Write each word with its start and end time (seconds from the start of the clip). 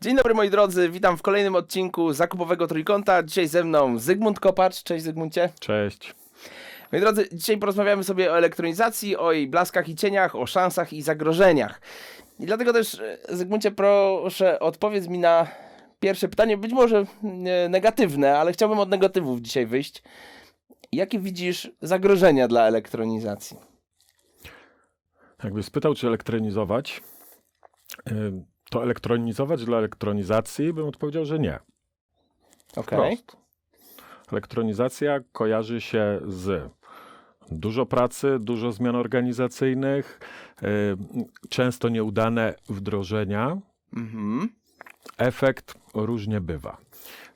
Dzień 0.00 0.16
dobry 0.16 0.34
moi 0.34 0.50
drodzy, 0.50 0.88
witam 0.88 1.16
w 1.16 1.22
kolejnym 1.22 1.54
odcinku 1.56 2.12
Zakupowego 2.12 2.66
Trójkąta. 2.66 3.22
Dzisiaj 3.22 3.48
ze 3.48 3.64
mną 3.64 3.98
Zygmunt 3.98 4.40
Kopacz. 4.40 4.82
Cześć 4.82 5.04
Zygmuncie. 5.04 5.52
Cześć. 5.60 6.14
Moi 6.92 7.00
drodzy, 7.00 7.28
dzisiaj 7.32 7.58
porozmawiamy 7.58 8.04
sobie 8.04 8.32
o 8.32 8.38
elektronizacji, 8.38 9.16
o 9.16 9.32
jej 9.32 9.48
blaskach 9.48 9.88
i 9.88 9.94
cieniach, 9.94 10.36
o 10.36 10.46
szansach 10.46 10.92
i 10.92 11.02
zagrożeniach. 11.02 11.80
I 12.38 12.46
dlatego 12.46 12.72
też, 12.72 13.00
Zygmuncie, 13.28 13.70
proszę 13.70 14.60
odpowiedz 14.60 15.08
mi 15.08 15.18
na 15.18 15.46
pierwsze 16.00 16.28
pytanie, 16.28 16.56
być 16.56 16.72
może 16.72 17.06
e, 17.24 17.68
negatywne, 17.68 18.38
ale 18.38 18.52
chciałbym 18.52 18.78
od 18.78 18.88
negatywów 18.88 19.40
dzisiaj 19.40 19.66
wyjść. 19.66 20.02
Jakie 20.92 21.18
widzisz 21.18 21.70
zagrożenia 21.82 22.48
dla 22.48 22.62
elektronizacji? 22.66 23.56
Jakby 25.44 25.62
spytał, 25.62 25.94
czy 25.94 26.06
elektronizować, 26.06 27.02
to 28.70 28.82
elektronizować 28.82 29.64
dla 29.64 29.78
elektronizacji 29.78 30.72
bym 30.72 30.86
odpowiedział, 30.86 31.24
że 31.24 31.38
nie. 31.38 31.58
Okej. 32.76 33.16
Wprost. 33.16 33.36
Elektronizacja 34.32 35.20
kojarzy 35.32 35.80
się 35.80 36.20
z 36.26 36.70
dużo 37.50 37.86
pracy, 37.86 38.38
dużo 38.40 38.72
zmian 38.72 38.96
organizacyjnych, 38.96 40.20
często 41.48 41.88
nieudane 41.88 42.54
wdrożenia. 42.68 43.60
Mhm. 43.96 44.48
Efekt 45.16 45.74
różnie 45.94 46.40
bywa. 46.40 46.76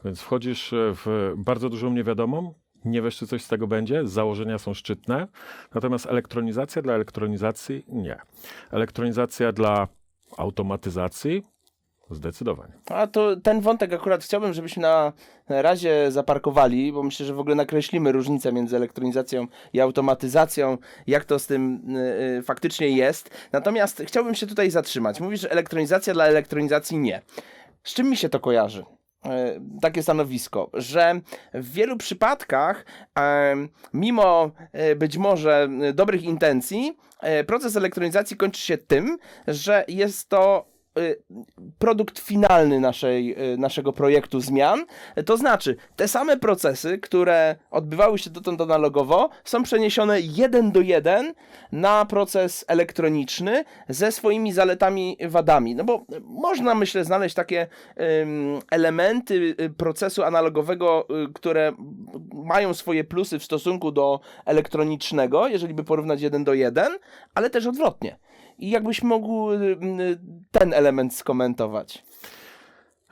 Więc 0.04 0.20
wchodzisz 0.20 0.74
w 0.74 1.32
bardzo 1.36 1.68
dużą 1.68 1.90
niewiadomą, 1.90 2.54
nie 2.84 3.02
wiesz, 3.02 3.16
czy 3.16 3.26
coś 3.26 3.44
z 3.44 3.48
tego 3.48 3.66
będzie, 3.66 4.08
założenia 4.08 4.58
są 4.58 4.74
szczytne, 4.74 5.28
natomiast 5.74 6.06
elektronizacja 6.06 6.82
dla 6.82 6.94
elektronizacji 6.94 7.84
nie. 7.88 8.18
Elektronizacja 8.70 9.52
dla 9.52 9.88
automatyzacji 10.36 11.42
zdecydowanie. 12.10 12.72
A 12.86 13.06
to 13.06 13.36
ten 13.36 13.60
wątek 13.60 13.92
akurat 13.92 14.24
chciałbym, 14.24 14.52
żebyśmy 14.52 14.82
na 14.82 15.12
razie 15.48 16.12
zaparkowali, 16.12 16.92
bo 16.92 17.02
myślę, 17.02 17.26
że 17.26 17.34
w 17.34 17.40
ogóle 17.40 17.54
nakreślimy 17.54 18.12
różnicę 18.12 18.52
między 18.52 18.76
elektronizacją 18.76 19.46
i 19.72 19.80
automatyzacją, 19.80 20.78
jak 21.06 21.24
to 21.24 21.38
z 21.38 21.46
tym 21.46 21.82
y, 21.96 22.38
y, 22.38 22.42
faktycznie 22.42 22.88
jest. 22.88 23.30
Natomiast 23.52 24.02
chciałbym 24.06 24.34
się 24.34 24.46
tutaj 24.46 24.70
zatrzymać. 24.70 25.20
Mówisz, 25.20 25.40
że 25.40 25.50
elektronizacja 25.50 26.14
dla 26.14 26.24
elektronizacji 26.24 26.98
nie. 26.98 27.22
Z 27.84 27.94
czym 27.94 28.10
mi 28.10 28.16
się 28.16 28.28
to 28.28 28.40
kojarzy? 28.40 28.84
E, 29.24 29.60
Takie 29.82 30.02
stanowisko, 30.02 30.70
że 30.74 31.20
w 31.54 31.72
wielu 31.72 31.96
przypadkach, 31.96 32.84
e, 33.18 33.54
mimo 33.94 34.50
e, 34.72 34.96
być 34.96 35.16
może 35.16 35.68
dobrych 35.94 36.22
intencji, 36.22 36.96
proces 37.46 37.76
elektronizacji 37.76 38.36
kończy 38.36 38.60
się 38.60 38.78
tym, 38.78 39.18
że 39.48 39.84
jest 39.88 40.28
to 40.28 40.66
produkt 41.78 42.18
finalny 42.18 42.80
naszej, 42.80 43.52
y, 43.52 43.58
naszego 43.58 43.92
projektu 43.92 44.40
zmian. 44.40 44.84
To 45.26 45.36
znaczy, 45.36 45.76
te 45.96 46.08
same 46.08 46.36
procesy, 46.36 46.98
które 46.98 47.56
odbywały 47.70 48.18
się 48.18 48.30
dotąd 48.30 48.60
analogowo, 48.60 49.28
są 49.44 49.62
przeniesione 49.62 50.20
jeden 50.20 50.72
do 50.72 50.80
jeden 50.80 51.34
na 51.72 52.04
proces 52.04 52.64
elektroniczny 52.68 53.64
ze 53.88 54.12
swoimi 54.12 54.52
zaletami, 54.52 55.16
wadami. 55.28 55.74
No 55.74 55.84
bo 55.84 56.04
można, 56.24 56.74
myślę, 56.74 57.04
znaleźć 57.04 57.34
takie 57.34 57.66
elementy 58.70 59.54
y, 59.60 59.70
procesu 59.70 60.22
analogowego, 60.22 61.06
y, 61.24 61.32
które 61.32 61.72
mają 62.32 62.74
swoje 62.74 63.04
plusy 63.04 63.38
w 63.38 63.44
stosunku 63.44 63.92
do 63.92 64.20
elektronicznego, 64.44 65.48
jeżeli 65.48 65.74
by 65.74 65.84
porównać 65.84 66.20
jeden 66.20 66.44
do 66.44 66.54
jeden, 66.54 66.98
ale 67.34 67.50
też 67.50 67.66
odwrotnie. 67.66 68.16
I 68.60 68.70
jakbyś 68.70 69.02
mógł 69.02 69.52
y, 69.52 69.56
y, 69.56 70.18
ten 70.50 70.74
element 70.74 71.14
skomentować. 71.14 72.04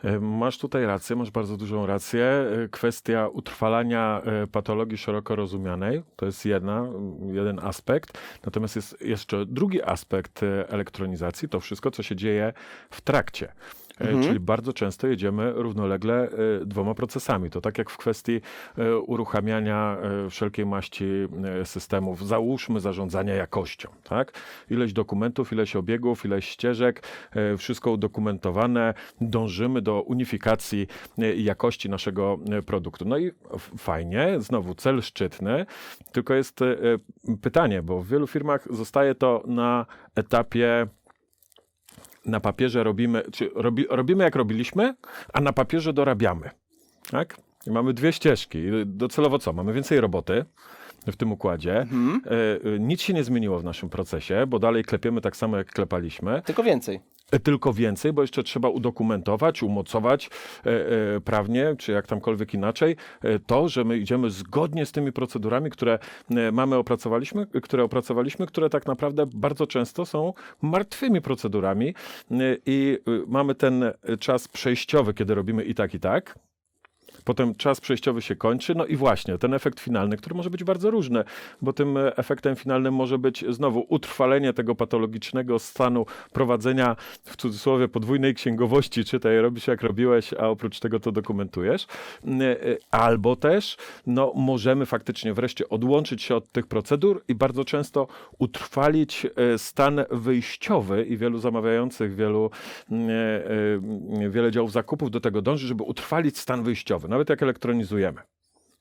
E, 0.04 0.20
Masz 0.20 0.58
tutaj 0.58 0.86
rację, 0.86 1.16
masz 1.16 1.30
bardzo 1.30 1.56
dużą 1.56 1.86
rację. 1.86 2.24
E, 2.24 2.68
Kwestia 2.68 3.28
utrwalania 3.28 4.22
e, 4.24 4.46
patologii 4.46 4.98
szeroko 4.98 5.36
rozumianej 5.36 6.02
to 6.16 6.26
jest 6.26 6.44
jedna, 6.46 6.88
jeden 7.32 7.58
aspekt. 7.58 8.18
Natomiast 8.44 8.76
jest 8.76 9.02
jeszcze 9.02 9.46
drugi 9.46 9.82
aspekt 9.82 10.40
elektronizacji, 10.68 11.48
to 11.48 11.60
wszystko, 11.60 11.90
co 11.90 12.02
się 12.02 12.16
dzieje 12.16 12.52
w 12.90 13.00
trakcie. 13.00 13.52
E, 14.00 14.08
Mhm. 14.08 14.22
Czyli 14.22 14.40
bardzo 14.40 14.72
często 14.72 15.06
jedziemy 15.06 15.52
równolegle 15.56 16.28
e, 16.28 16.30
dwoma 16.66 16.94
procesami. 16.94 17.50
To 17.50 17.60
tak 17.60 17.78
jak 17.78 17.90
w 17.90 17.96
kwestii 17.96 18.40
e, 18.78 18.98
uruchamiania 18.98 19.96
wszelkiej 20.30 20.66
maści 20.66 21.04
systemów, 21.64 22.26
załóżmy 22.26 22.80
zarządzania 22.80 23.34
jakością. 23.34 23.88
Tak? 24.04 24.32
Ileś 24.70 24.92
dokumentów, 24.92 25.52
ileś 25.52 25.76
obiegów, 25.76 26.24
ileś 26.24 26.48
ścieżek, 26.48 27.02
wszystko 27.58 27.90
udokumentowane, 27.90 28.94
dążymy 29.20 29.82
do 29.82 30.02
unifikacji 30.02 30.86
jakości 31.36 31.88
naszego 31.90 32.38
produktu. 32.66 33.04
No 33.04 33.18
i 33.18 33.30
fajnie, 33.78 34.36
znowu 34.38 34.74
cel 34.74 35.02
szczytny, 35.02 35.66
tylko 36.12 36.34
jest 36.34 36.60
pytanie, 37.42 37.82
bo 37.82 38.00
w 38.00 38.08
wielu 38.08 38.26
firmach 38.26 38.66
zostaje 38.70 39.14
to 39.14 39.42
na 39.46 39.86
etapie 40.14 40.86
na 42.28 42.40
papierze 42.40 42.84
robimy, 42.84 43.22
czy 43.32 43.50
robi, 43.54 43.86
robimy 43.90 44.24
jak 44.24 44.36
robiliśmy, 44.36 44.94
a 45.32 45.40
na 45.40 45.52
papierze 45.52 45.92
dorabiamy. 45.92 46.50
Tak? 47.10 47.36
I 47.66 47.70
mamy 47.70 47.92
dwie 47.92 48.12
ścieżki. 48.12 48.62
Docelowo 48.86 49.38
co? 49.38 49.52
Mamy 49.52 49.72
więcej 49.72 50.00
roboty 50.00 50.44
w 51.12 51.16
tym 51.16 51.32
układzie. 51.32 51.80
Mhm. 51.80 52.20
E, 52.26 52.30
e, 52.74 52.78
nic 52.78 53.00
się 53.00 53.14
nie 53.14 53.24
zmieniło 53.24 53.58
w 53.58 53.64
naszym 53.64 53.88
procesie, 53.88 54.46
bo 54.46 54.58
dalej 54.58 54.84
klepiemy 54.84 55.20
tak 55.20 55.36
samo, 55.36 55.56
jak 55.56 55.72
klepaliśmy. 55.72 56.42
Tylko 56.44 56.62
więcej. 56.62 57.00
E, 57.32 57.38
Tylko 57.38 57.72
więcej, 57.72 58.12
bo 58.12 58.22
jeszcze 58.22 58.42
trzeba 58.42 58.68
udokumentować, 58.68 59.62
umocować 59.62 60.30
e, 60.64 61.20
prawnie, 61.20 61.74
czy 61.78 61.92
jak 61.92 62.06
tamkolwiek 62.06 62.54
inaczej, 62.54 62.96
to, 63.46 63.68
że 63.68 63.84
my 63.84 63.98
idziemy 63.98 64.30
zgodnie 64.30 64.86
z 64.86 64.92
tymi 64.92 65.12
procedurami, 65.12 65.70
które 65.70 65.98
mamy 66.52 66.76
opracowaliśmy, 66.76 67.46
które 67.62 67.84
opracowaliśmy, 67.84 68.46
które 68.46 68.70
tak 68.70 68.86
naprawdę 68.86 69.26
bardzo 69.34 69.66
często 69.66 70.06
są 70.06 70.32
martwymi 70.62 71.20
procedurami 71.20 71.94
i 72.66 72.98
mamy 73.26 73.54
ten 73.54 73.84
czas 74.20 74.48
przejściowy, 74.48 75.14
kiedy 75.14 75.34
robimy 75.34 75.64
i 75.64 75.74
tak, 75.74 75.94
i 75.94 76.00
tak. 76.00 76.38
Potem 77.28 77.54
czas 77.54 77.80
przejściowy 77.80 78.22
się 78.22 78.36
kończy, 78.36 78.74
no 78.74 78.86
i 78.86 78.96
właśnie 78.96 79.38
ten 79.38 79.54
efekt 79.54 79.80
finalny, 79.80 80.16
który 80.16 80.34
może 80.36 80.50
być 80.50 80.64
bardzo 80.64 80.90
różny, 80.90 81.24
bo 81.62 81.72
tym 81.72 81.96
e, 81.96 82.16
efektem 82.16 82.56
finalnym 82.56 82.94
może 82.94 83.18
być 83.18 83.44
znowu 83.48 83.86
utrwalenie 83.88 84.52
tego 84.52 84.74
patologicznego 84.74 85.58
stanu 85.58 86.06
prowadzenia 86.32 86.96
w 87.24 87.36
cudzysłowie 87.36 87.88
podwójnej 87.88 88.34
księgowości, 88.34 89.04
czytaj, 89.04 89.38
robisz 89.38 89.66
jak 89.66 89.82
robiłeś, 89.82 90.34
a 90.34 90.48
oprócz 90.48 90.80
tego 90.80 91.00
to 91.00 91.12
dokumentujesz. 91.12 91.86
N- 92.24 92.42
e, 92.42 92.56
Albo 92.90 93.36
też 93.36 93.76
no, 94.06 94.32
możemy 94.36 94.86
faktycznie 94.86 95.34
wreszcie 95.34 95.68
odłączyć 95.68 96.22
się 96.22 96.36
od 96.36 96.52
tych 96.52 96.66
procedur 96.66 97.24
i 97.28 97.34
bardzo 97.34 97.64
często 97.64 98.06
utrwalić 98.38 99.26
e, 99.36 99.58
stan 99.58 100.04
wyjściowy 100.10 101.04
i 101.04 101.16
wielu 101.16 101.38
zamawiających, 101.38 102.14
wielu, 102.14 102.50
mm, 102.90 103.10
e, 103.10 104.24
e, 104.24 104.30
wiele 104.30 104.50
działów 104.50 104.72
zakupów 104.72 105.10
do 105.10 105.20
tego 105.20 105.42
dąży, 105.42 105.66
żeby 105.66 105.82
utrwalić 105.82 106.38
stan 106.38 106.62
wyjściowy, 106.62 107.17
nawet 107.18 107.30
jak 107.30 107.42
elektronizujemy. 107.42 108.20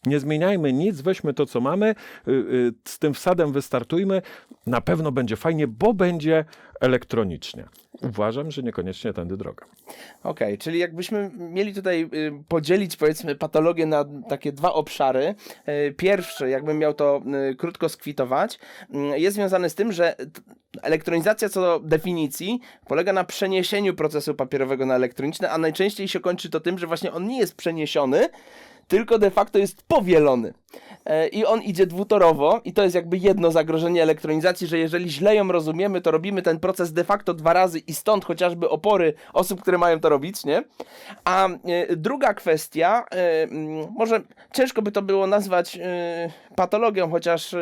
Nie 0.05 0.19
zmieniajmy 0.19 0.73
nic, 0.73 1.01
weźmy 1.01 1.33
to, 1.33 1.45
co 1.45 1.61
mamy, 1.61 1.95
y, 2.27 2.31
y, 2.31 2.73
z 2.85 2.99
tym 2.99 3.13
wsadem 3.13 3.51
wystartujmy. 3.51 4.21
Na 4.65 4.81
pewno 4.81 5.11
będzie 5.11 5.35
fajnie, 5.35 5.67
bo 5.67 5.93
będzie 5.93 6.45
elektronicznie. 6.81 7.65
Uważam, 8.01 8.51
że 8.51 8.63
niekoniecznie 8.63 9.13
tędy 9.13 9.37
droga. 9.37 9.65
Okej, 10.23 10.57
czyli 10.57 10.79
jakbyśmy 10.79 11.31
mieli 11.37 11.73
tutaj 11.73 12.09
y, 12.13 12.43
podzielić 12.47 12.95
powiedzmy 12.95 13.35
patologię 13.35 13.85
na 13.85 14.05
takie 14.29 14.51
dwa 14.51 14.73
obszary. 14.73 15.35
Pierwszy, 15.97 16.49
jakbym 16.49 16.79
miał 16.79 16.93
to 16.93 17.21
krótko 17.57 17.89
skwitować, 17.89 18.59
jest 19.15 19.35
związany 19.35 19.69
z 19.69 19.75
tym, 19.75 19.91
że 19.91 20.15
elektronizacja 20.81 21.49
co 21.49 21.61
do 21.61 21.79
definicji 21.79 22.59
polega 22.87 23.13
na 23.13 23.23
przeniesieniu 23.23 23.93
procesu 23.93 24.35
papierowego 24.35 24.85
na 24.85 24.95
elektroniczny, 24.95 25.51
a 25.51 25.57
najczęściej 25.57 26.07
się 26.07 26.19
kończy 26.19 26.49
to 26.49 26.59
tym, 26.59 26.79
że 26.79 26.87
właśnie 26.87 27.11
on 27.11 27.27
nie 27.27 27.39
jest 27.39 27.55
przeniesiony, 27.55 28.29
tylko 28.87 29.19
de 29.19 29.31
facto 29.31 29.59
jest 29.59 29.83
powielony. 29.87 30.53
E, 31.05 31.27
I 31.27 31.45
on 31.45 31.61
idzie 31.61 31.87
dwutorowo, 31.87 32.61
i 32.65 32.73
to 32.73 32.83
jest 32.83 32.95
jakby 32.95 33.17
jedno 33.17 33.51
zagrożenie 33.51 34.03
elektronizacji, 34.03 34.67
że 34.67 34.77
jeżeli 34.77 35.09
źle 35.09 35.35
ją 35.35 35.51
rozumiemy, 35.51 36.01
to 36.01 36.11
robimy 36.11 36.41
ten 36.41 36.59
proces 36.59 36.93
de 36.93 37.03
facto 37.03 37.33
dwa 37.33 37.53
razy 37.53 37.79
i 37.79 37.93
stąd 37.93 38.25
chociażby 38.25 38.69
opory 38.69 39.13
osób, 39.33 39.61
które 39.61 39.77
mają 39.77 39.99
to 39.99 40.09
robić, 40.09 40.45
nie? 40.45 40.63
A 41.25 41.47
e, 41.47 41.95
druga 41.95 42.33
kwestia, 42.33 43.05
e, 43.11 43.43
mm, 43.43 43.87
może 43.91 44.21
ciężko 44.53 44.81
by 44.81 44.91
to 44.91 45.01
było 45.01 45.27
nazwać 45.27 45.79
patologią, 46.55 47.11
chociaż 47.11 47.55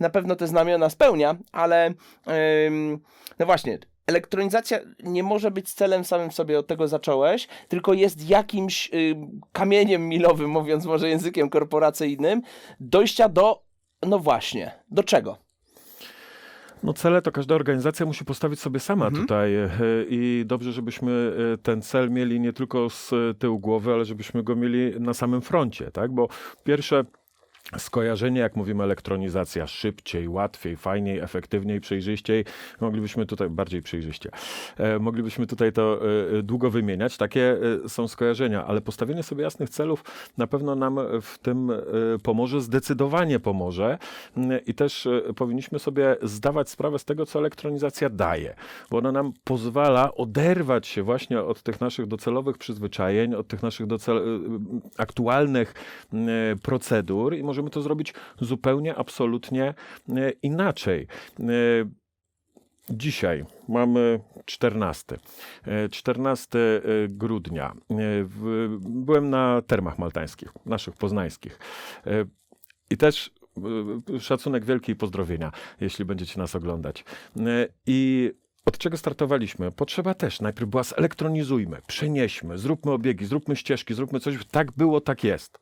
na 0.00 0.10
pewno 0.10 0.36
te 0.36 0.46
znamiona 0.46 0.90
spełnia, 0.90 1.36
ale 1.52 1.86
em, 2.26 2.98
no 3.38 3.46
właśnie, 3.46 3.78
elektronizacja 4.06 4.78
nie 5.02 5.22
może 5.22 5.50
być 5.50 5.72
celem 5.72 6.04
samym 6.04 6.32
sobie, 6.32 6.58
od 6.58 6.66
tego 6.66 6.88
zacząłeś, 6.88 7.48
tylko 7.68 7.94
jest 7.94 8.28
jakimś 8.28 8.90
y, 8.94 9.16
kamieniem 9.52 10.08
milowym, 10.08 10.50
mówiąc 10.50 10.84
może 10.84 11.08
językiem 11.08 11.50
korporacyjnym, 11.50 12.42
dojścia 12.80 13.28
do, 13.28 13.62
no 14.02 14.18
właśnie, 14.18 14.72
do 14.90 15.02
czego? 15.02 15.46
No 16.82 16.92
cele 16.92 17.22
to 17.22 17.32
każda 17.32 17.54
organizacja 17.54 18.06
musi 18.06 18.24
postawić 18.24 18.60
sobie 18.60 18.80
sama 18.80 19.10
tutaj 19.10 19.54
e, 19.54 19.70
i 20.08 20.42
dobrze, 20.46 20.72
żebyśmy 20.72 21.32
e, 21.54 21.58
ten 21.58 21.82
cel 21.82 22.10
mieli 22.10 22.40
nie 22.40 22.52
tylko 22.52 22.90
z 22.90 23.12
e, 23.12 23.34
tyłu 23.34 23.58
głowy, 23.58 23.92
ale 23.92 24.04
żebyśmy 24.04 24.42
go 24.42 24.56
mieli 24.56 25.00
na 25.00 25.14
samym 25.14 25.40
froncie, 25.40 25.90
tak? 25.90 26.12
Bo 26.12 26.28
pierwsze 26.64 27.04
skojarzenie, 27.78 28.40
jak 28.40 28.56
mówimy 28.56 28.84
elektronizacja, 28.84 29.66
szybciej, 29.66 30.28
łatwiej, 30.28 30.76
fajniej, 30.76 31.18
efektywniej, 31.18 31.80
przejrzyściej, 31.80 32.44
moglibyśmy 32.80 33.26
tutaj, 33.26 33.50
bardziej 33.50 33.82
przejrzyście, 33.82 34.30
e, 34.76 34.98
moglibyśmy 34.98 35.46
tutaj 35.46 35.72
to 35.72 36.00
e, 36.38 36.42
długo 36.42 36.70
wymieniać. 36.70 37.16
Takie 37.16 37.58
e, 37.84 37.88
są 37.88 38.08
skojarzenia, 38.08 38.66
ale 38.66 38.80
postawienie 38.80 39.22
sobie 39.22 39.42
jasnych 39.42 39.70
celów 39.70 40.04
na 40.38 40.46
pewno 40.46 40.74
nam 40.74 40.98
w 41.22 41.38
tym 41.38 41.70
e, 41.70 41.74
pomoże, 42.22 42.60
zdecydowanie 42.60 43.40
pomoże. 43.40 43.98
Mm, 44.36 44.64
i 44.66 44.74
też 44.74 45.06
e, 45.06 45.34
powinniśmy 45.34 45.78
sobie 45.78 46.16
zdawać 46.22 46.70
sprawę 46.70 46.98
z 46.98 47.04
tego, 47.04 47.26
co 47.26 47.38
elektronizacja 47.38 48.10
daje, 48.10 48.54
bo 48.90 48.98
ona 48.98 49.12
nam 49.12 49.32
pozwala 49.44 50.14
oderwać 50.14 50.86
się 50.86 51.02
właśnie 51.02 51.40
od 51.40 51.62
tych 51.62 51.80
naszych 51.80 52.06
docelowych 52.06 52.58
przyzwyczajeń, 52.58 53.34
od 53.34 53.48
tych 53.48 53.62
naszych 53.62 53.86
docel- 53.86 54.18
e, 54.18 55.02
aktualnych 55.02 55.74
mm, 56.12 56.28
e, 56.28 56.56
procedur 56.56 57.34
i 57.34 57.42
możemy 57.56 57.70
to 57.70 57.82
zrobić 57.82 58.14
zupełnie, 58.40 58.94
absolutnie 58.94 59.74
e, 60.08 60.30
inaczej. 60.42 61.06
E, 61.40 61.44
Dzisiaj 62.90 63.44
mamy 63.68 64.20
14. 64.44 65.16
e, 65.64 65.88
14 65.88 66.58
e, 66.58 66.80
grudnia. 67.08 67.74
Byłem 68.80 69.30
na 69.30 69.62
termach 69.66 69.98
maltańskich, 69.98 70.48
naszych 70.66 70.94
poznańskich. 70.94 71.58
I 72.90 72.96
też 72.96 73.30
szacunek 74.20 74.64
wielki 74.64 74.92
i 74.92 74.96
pozdrowienia, 74.96 75.52
jeśli 75.80 76.04
będziecie 76.04 76.40
nas 76.40 76.54
oglądać. 76.56 77.04
I 77.86 78.30
od 78.64 78.78
czego 78.78 78.96
startowaliśmy? 78.96 79.72
Potrzeba 79.72 80.14
też 80.14 80.40
najpierw 80.40 80.70
była 80.70 80.82
zelektronizujmy, 80.82 81.78
przenieśmy, 81.86 82.58
zróbmy 82.58 82.92
obiegi, 82.92 83.26
zróbmy 83.26 83.56
ścieżki, 83.56 83.94
zróbmy 83.94 84.20
coś. 84.20 84.46
Tak 84.50 84.72
było, 84.72 85.00
tak 85.00 85.24
jest. 85.24 85.58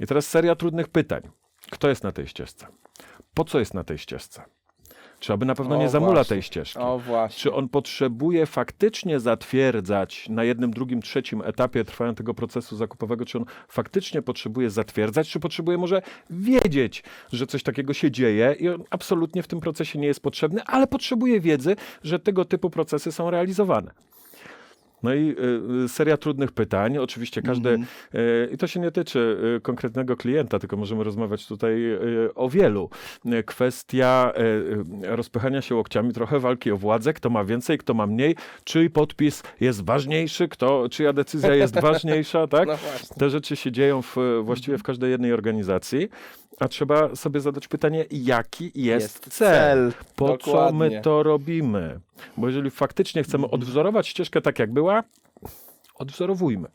I 0.00 0.06
teraz 0.06 0.26
seria 0.26 0.54
trudnych 0.54 0.88
pytań. 0.88 1.22
Kto 1.70 1.88
jest 1.88 2.04
na 2.04 2.12
tej 2.12 2.26
ścieżce? 2.26 2.66
Po 3.34 3.44
co 3.44 3.58
jest 3.58 3.74
na 3.74 3.84
tej 3.84 3.98
ścieżce? 3.98 4.42
Czy 5.20 5.32
aby 5.32 5.46
na 5.46 5.54
pewno 5.54 5.76
O, 5.76 5.78
nie 5.78 5.88
zamula 5.88 6.12
właśnie. 6.12 6.34
tej 6.34 6.42
ścieżki? 6.42 6.78
O. 6.78 7.00
Czy 7.30 7.52
on 7.52 7.68
potrzebuje 7.68 8.46
faktycznie 8.46 9.20
zatwierdzać 9.20 10.28
na 10.28 10.44
jednym, 10.44 10.70
drugim, 10.70 11.02
trzecim 11.02 11.42
etapie 11.42 11.84
trwania 11.84 12.14
tego 12.14 12.34
procesu 12.34 12.76
zakupowego, 12.76 13.24
czy 13.24 13.38
on 13.38 13.44
faktycznie 13.68 14.22
potrzebuje 14.22 14.70
zatwierdzać, 14.70 15.28
czy 15.28 15.40
potrzebuje 15.40 15.78
może 15.78 16.02
wiedzieć, 16.30 17.02
że 17.32 17.46
coś 17.46 17.62
takiego 17.62 17.94
się 17.94 18.10
dzieje 18.10 18.56
i 18.58 18.68
on 18.68 18.84
absolutnie 18.90 19.42
w 19.42 19.48
tym 19.48 19.60
procesie 19.60 19.98
nie 19.98 20.06
jest 20.06 20.20
potrzebny, 20.20 20.62
ale 20.66 20.86
potrzebuje 20.86 21.40
wiedzy, 21.40 21.76
że 22.02 22.18
tego 22.18 22.44
typu 22.44 22.70
procesy 22.70 23.12
są 23.12 23.30
realizowane. 23.30 23.90
No 25.02 25.14
i 25.14 25.34
y, 25.84 25.88
seria 25.88 26.16
trudnych 26.16 26.52
pytań. 26.52 26.98
Oczywiście 26.98 27.42
każdy, 27.42 27.68
Mhm. 27.68 27.88
y, 28.14 28.48
i 28.52 28.56
to 28.58 28.66
się 28.66 28.80
nie 28.80 28.90
tyczy 28.90 29.36
y, 29.56 29.60
konkretnego 29.60 30.16
klienta, 30.16 30.58
tylko 30.58 30.76
możemy 30.76 31.04
rozmawiać 31.04 31.46
tutaj 31.46 31.84
y, 31.84 32.34
o 32.34 32.48
wielu. 32.48 32.90
Kwestia 33.46 34.32
rozpychania 35.02 35.62
się 35.62 35.74
łokciami, 35.74 36.12
trochę 36.12 36.38
walki 36.40 36.70
o 36.70 36.76
władzę, 36.76 37.12
kto 37.12 37.30
ma 37.30 37.44
więcej, 37.44 37.78
kto 37.78 37.94
ma 37.94 38.06
mniej, 38.06 38.36
czyj 38.64 38.90
podpis 38.90 39.42
jest 39.60 39.84
ważniejszy, 39.84 40.48
kto, 40.48 40.88
czyja 40.90 41.12
decyzja 41.12 41.54
jest 41.54 41.80
ważniejsza, 41.90 42.46
tak? 42.46 42.68
No. 42.68 42.74
Te 43.18 43.30
rzeczy 43.30 43.56
się 43.56 43.72
dzieją 43.72 44.02
w, 44.02 44.16
właściwie 44.42 44.78
w 44.78 44.82
każdej 44.82 45.10
jednej 45.10 45.32
organizacji, 45.32 46.08
a 46.60 46.68
trzeba 46.68 47.16
sobie 47.16 47.40
zadać 47.40 47.68
pytanie, 47.68 48.04
jaki 48.10 48.70
jest, 48.74 49.28
cel? 49.28 49.92
Po 50.16 50.28
co 50.28 50.32
Dokładnie. 50.36 50.78
my 50.78 51.00
to 51.02 51.22
robimy? 51.22 52.00
Bo 52.36 52.46
jeżeli 52.46 52.70
faktycznie 52.70 53.22
chcemy 53.22 53.50
odwzorować 53.50 54.08
ścieżkę 54.08 54.40
tak, 54.40 54.58
jak 54.58 54.72
była, 54.72 55.02
odwzorowujmy. 55.94 56.68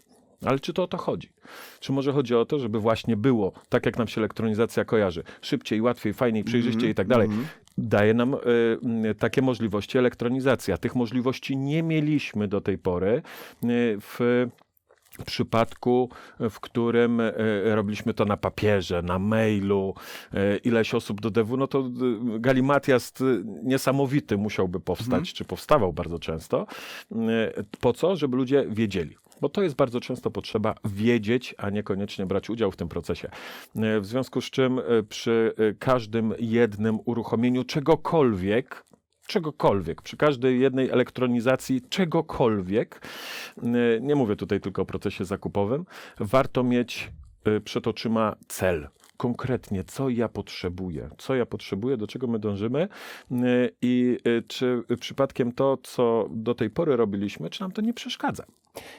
Ale 0.45 0.59
czy 0.59 0.73
to 0.73 0.83
o 0.83 0.87
to 0.87 0.97
chodzi? 0.97 1.29
Czy 1.79 1.91
może 1.91 2.13
chodzi 2.13 2.35
o 2.35 2.45
to, 2.45 2.59
żeby 2.59 2.79
właśnie 2.79 3.17
było 3.17 3.51
tak, 3.69 3.85
jak 3.85 3.97
nam 3.97 4.07
się 4.07 4.21
elektronizacja 4.21 4.85
kojarzy? 4.85 5.23
Szybciej, 5.41 5.81
łatwiej, 5.81 6.13
fajniej, 6.13 6.43
przejrzyściej 6.43 6.89
i 6.89 6.95
tak 6.95 7.07
dalej. 7.07 7.29
Daje 7.77 8.13
nam 8.13 8.33
y, 8.33 9.15
takie 9.15 9.41
możliwości 9.41 9.97
elektronizacja. 9.97 10.77
Tych 10.77 10.95
możliwości 10.95 11.57
nie 11.57 11.83
mieliśmy 11.83 12.47
do 12.47 12.61
tej 12.61 12.77
pory 12.77 13.09
y, 13.17 13.21
w 14.01 14.47
przypadku, 15.23 16.09
w 16.39 16.59
którym 16.59 17.19
e, 17.19 17.33
robiliśmy 17.75 18.13
to 18.13 18.25
na 18.25 18.37
papierze, 18.37 19.01
na 19.01 19.19
mailu, 19.19 19.93
e, 20.33 20.57
ileś 20.57 20.93
osób 20.93 21.21
do 21.21 21.29
dewu, 21.29 21.57
no 21.57 21.67
to 21.67 21.79
e, 21.79 21.89
galimatias 22.39 23.13
niesamowity 23.63 24.37
musiałby 24.37 24.79
powstać, 24.79 25.33
czy 25.33 25.45
powstawał 25.45 25.93
bardzo 25.93 26.19
często. 26.19 26.67
Po 27.81 27.93
co? 27.93 28.15
Żeby 28.15 28.37
ludzie 28.37 28.65
wiedzieli. 28.69 29.15
Bo 29.41 29.49
to 29.49 29.63
jest 29.63 29.75
bardzo 29.75 29.99
często 29.99 30.31
potrzeba 30.31 30.75
wiedzieć, 30.85 31.55
a 31.57 31.69
niekoniecznie 31.69 32.25
brać 32.25 32.49
udział 32.49 32.71
w 32.71 32.75
tym 32.75 32.87
procesie. 32.87 33.29
W 33.75 34.05
związku 34.05 34.41
z 34.41 34.49
czym 34.49 34.81
przy 35.09 35.53
każdym 35.79 36.33
jednym 36.39 36.99
uruchomieniu 37.05 37.63
czegokolwiek, 37.63 38.85
czegokolwiek, 39.27 40.01
przy 40.01 40.17
każdej 40.17 40.59
jednej 40.59 40.89
elektronizacji 40.89 41.81
czegokolwiek, 41.89 43.01
nie 44.01 44.15
mówię 44.15 44.35
tutaj 44.35 44.59
tylko 44.59 44.81
o 44.81 44.85
procesie 44.85 45.25
zakupowym, 45.25 45.85
warto 46.19 46.63
mieć 46.63 47.11
y, 47.47 47.61
przed 47.61 47.87
oczyma 47.87 48.35
cel. 48.47 48.87
Konkretnie, 49.17 49.83
co 49.83 50.09
ja 50.09 50.29
potrzebuję, 50.29 51.09
co 51.17 51.35
ja 51.35 51.45
potrzebuję, 51.45 51.97
do 51.97 52.07
czego 52.07 52.27
my 52.27 52.39
dążymy? 52.39 52.87
Y, 53.31 53.35
i 53.81 54.17
y, 54.27 54.43
czy 54.47 54.83
przypadkiem 54.99 55.51
to, 55.51 55.77
co 55.83 56.27
do 56.31 56.55
tej 56.55 56.69
pory 56.69 56.95
robiliśmy, 56.95 57.49
czy 57.49 57.61
nam 57.61 57.71
to 57.71 57.81
nie 57.81 57.93
przeszkadza. 57.93 58.45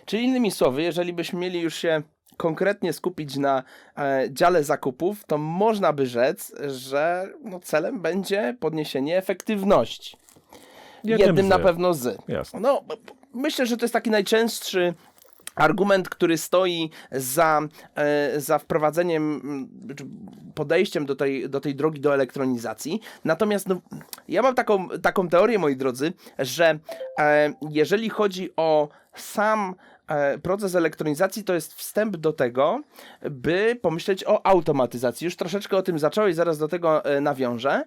Czyli 0.04 0.24
innymi 0.24 0.50
słowy, 0.50 0.82
jeżeli 0.82 1.12
byśmy 1.12 1.38
mieli 1.38 1.60
już 1.60 1.74
się 1.74 2.02
konkretnie 2.36 2.92
skupić 2.92 3.36
na 3.36 3.62
e, 3.98 4.28
dziale 4.30 4.64
zakupów, 4.64 5.24
to 5.24 5.38
można 5.38 5.92
by 5.92 6.06
rzec, 6.06 6.52
że 6.68 7.28
no, 7.44 7.60
celem 7.60 8.00
będzie 8.00 8.56
podniesienie 8.60 9.16
efektywności. 9.18 10.16
Jednym, 11.04 11.46
z- 11.46 11.48
na 11.48 11.58
pewno 11.58 11.94
z. 11.94 12.18
Jasne. 12.28 12.60
No, 12.60 12.82
myślę, 13.34 13.66
że 13.66 13.76
to 13.76 13.84
jest 13.84 13.92
taki 13.92 14.10
najczęstszy 14.10 14.94
argument, 15.54 16.08
który 16.08 16.38
stoi 16.38 16.90
za, 17.12 17.60
e, 17.94 18.40
za 18.40 18.58
wprowadzeniem, 18.58 19.40
podejściem 20.54 21.06
do 21.06 21.16
tej, 21.16 21.48
do 21.50 21.60
tej 21.60 21.74
drogi 21.74 22.00
do 22.00 22.14
elektronizacji. 22.14 23.00
Natomiast 23.24 23.68
no, 23.68 23.80
ja 24.28 24.42
mam 24.42 24.54
taką, 24.54 24.88
taką 24.88 25.28
teorię, 25.28 25.58
moi 25.58 25.76
drodzy, 25.76 26.12
że 26.38 26.78
e, 27.18 27.52
jeżeli 27.70 28.10
chodzi 28.10 28.50
o 28.56 28.88
sam 29.14 29.74
proces 30.42 30.74
elektronizacji, 30.74 31.44
to 31.44 31.54
jest 31.54 31.74
wstęp 31.74 32.16
do 32.16 32.32
tego, 32.32 32.82
by 33.30 33.78
pomyśleć 33.82 34.24
o 34.24 34.46
automatyzacji. 34.46 35.24
Już 35.24 35.36
troszeczkę 35.36 35.76
o 35.76 35.82
tym 35.82 35.98
zacząłeś, 35.98 36.34
zaraz 36.34 36.58
do 36.58 36.68
tego 36.68 37.04
e, 37.04 37.20
nawiążę. 37.20 37.84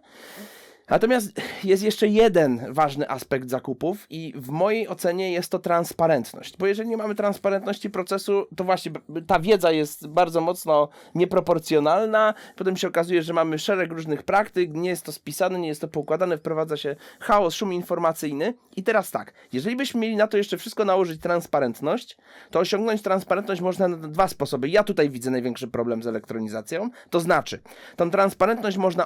Natomiast 0.90 1.42
jest 1.64 1.84
jeszcze 1.84 2.08
jeden 2.08 2.74
ważny 2.74 3.10
aspekt 3.10 3.50
zakupów 3.50 4.08
i 4.10 4.34
w 4.36 4.50
mojej 4.50 4.88
ocenie 4.88 5.32
jest 5.32 5.52
to 5.52 5.60
transparentność. 5.60 6.58
Bo 6.58 6.68
jeżeli 6.68 6.90
nie 6.90 6.98
mamy 6.98 7.16
transparentności 7.16 7.90
procesu, 7.90 8.48
to 8.56 8.64
właśnie 8.64 8.92
ta 9.28 9.40
wiedza 9.40 9.72
jest 9.72 10.08
bardzo 10.08 10.42
mocno 10.42 10.90
nieproporcjonalna. 11.16 12.34
Potem 12.56 12.78
się 12.78 12.88
okazuje, 12.88 13.22
że 13.22 13.34
mamy 13.34 13.60
szereg 13.60 13.92
różnych 13.92 14.24
praktyk, 14.24 14.74
nie 14.74 14.90
jest 14.90 15.06
to 15.06 15.12
spisane, 15.12 15.60
nie 15.60 15.68
jest 15.68 15.82
to 15.82 15.88
poukładane, 15.88 16.38
wprowadza 16.38 16.78
się 16.78 16.96
chaos, 17.20 17.54
szum 17.54 17.74
informacyjny. 17.74 18.54
I 18.76 18.84
teraz 18.84 19.12
tak, 19.12 19.34
jeżeli 19.54 19.76
byśmy 19.76 20.00
mieli 20.00 20.16
na 20.16 20.28
to 20.28 20.38
jeszcze 20.38 20.58
wszystko 20.58 20.86
nałożyć 20.86 21.22
transparentność, 21.22 22.18
to 22.52 22.60
osiągnąć 22.60 23.02
transparentność 23.02 23.62
można 23.62 23.88
na 23.88 23.98
dwa 23.98 24.28
sposoby. 24.28 24.70
Ja 24.70 24.84
tutaj 24.84 25.10
widzę 25.10 25.32
największy 25.32 25.68
problem 25.68 26.04
z 26.04 26.08
elektronizacją. 26.08 26.90
To 27.10 27.20
znaczy, 27.20 27.60
tą 27.96 28.12
transparentność 28.12 28.78
można 28.78 29.04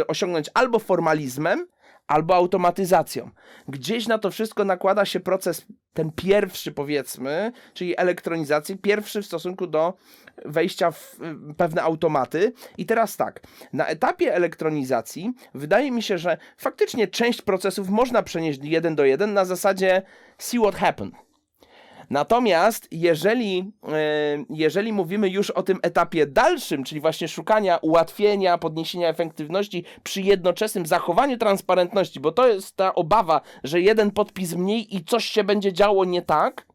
y, 0.00 0.06
osiągnąć 0.06 0.50
albo 0.54 0.78
albo 2.06 2.34
automatyzacją. 2.34 3.30
Gdzieś 3.68 4.06
na 4.06 4.18
to 4.18 4.30
wszystko 4.30 4.64
nakłada 4.64 5.04
się 5.04 5.20
proces, 5.20 5.66
ten 5.94 6.12
pierwszy 6.12 6.72
powiedzmy, 6.72 7.52
czyli 7.74 7.98
elektronizacji, 7.98 8.78
pierwszy 8.78 9.22
w 9.22 9.26
stosunku 9.26 9.66
do 9.66 9.94
wejścia 10.44 10.90
w 10.90 11.20
y, 11.50 11.54
pewne 11.54 11.82
automaty. 11.82 12.52
I 12.78 12.86
teraz 12.86 13.16
tak, 13.16 13.40
na 13.72 13.86
etapie 13.86 14.34
elektronizacji 14.34 15.32
wydaje 15.54 15.90
mi 15.90 16.02
się, 16.02 16.18
że 16.18 16.36
faktycznie 16.56 17.08
część 17.08 17.42
procesów 17.42 17.88
można 17.88 18.22
przenieść 18.22 18.60
jeden 18.62 18.94
do 18.94 19.04
jeden 19.04 19.32
na 19.32 19.44
zasadzie 19.44 20.02
see 20.38 20.58
what 20.58 20.74
happened. 20.74 21.31
Natomiast 22.12 22.88
jeżeli, 22.90 23.72
e, 23.88 24.44
jeżeli 24.50 24.92
mówimy 24.92 25.28
już 25.28 25.50
o 25.50 25.62
tym 25.62 25.78
etapie 25.82 26.26
dalszym, 26.26 26.84
czyli 26.84 27.00
właśnie 27.00 27.28
szukania 27.28 27.76
ułatwienia, 27.76 28.58
podniesienia 28.58 29.08
efektywności 29.08 29.84
przy 30.02 30.22
jednoczesnym 30.22 30.86
zachowaniu 30.86 31.38
transparentności, 31.38 32.20
bo 32.20 32.32
to 32.32 32.48
jest 32.48 32.76
ta 32.76 32.94
obawa, 32.94 33.40
że 33.64 33.80
jeden 33.80 34.10
podpis 34.10 34.54
mniej 34.54 34.96
i 34.96 35.04
coś 35.04 35.24
się 35.24 35.44
będzie 35.44 35.72
działo 35.72 36.04
nie 36.04 36.22
tak, 36.22 36.66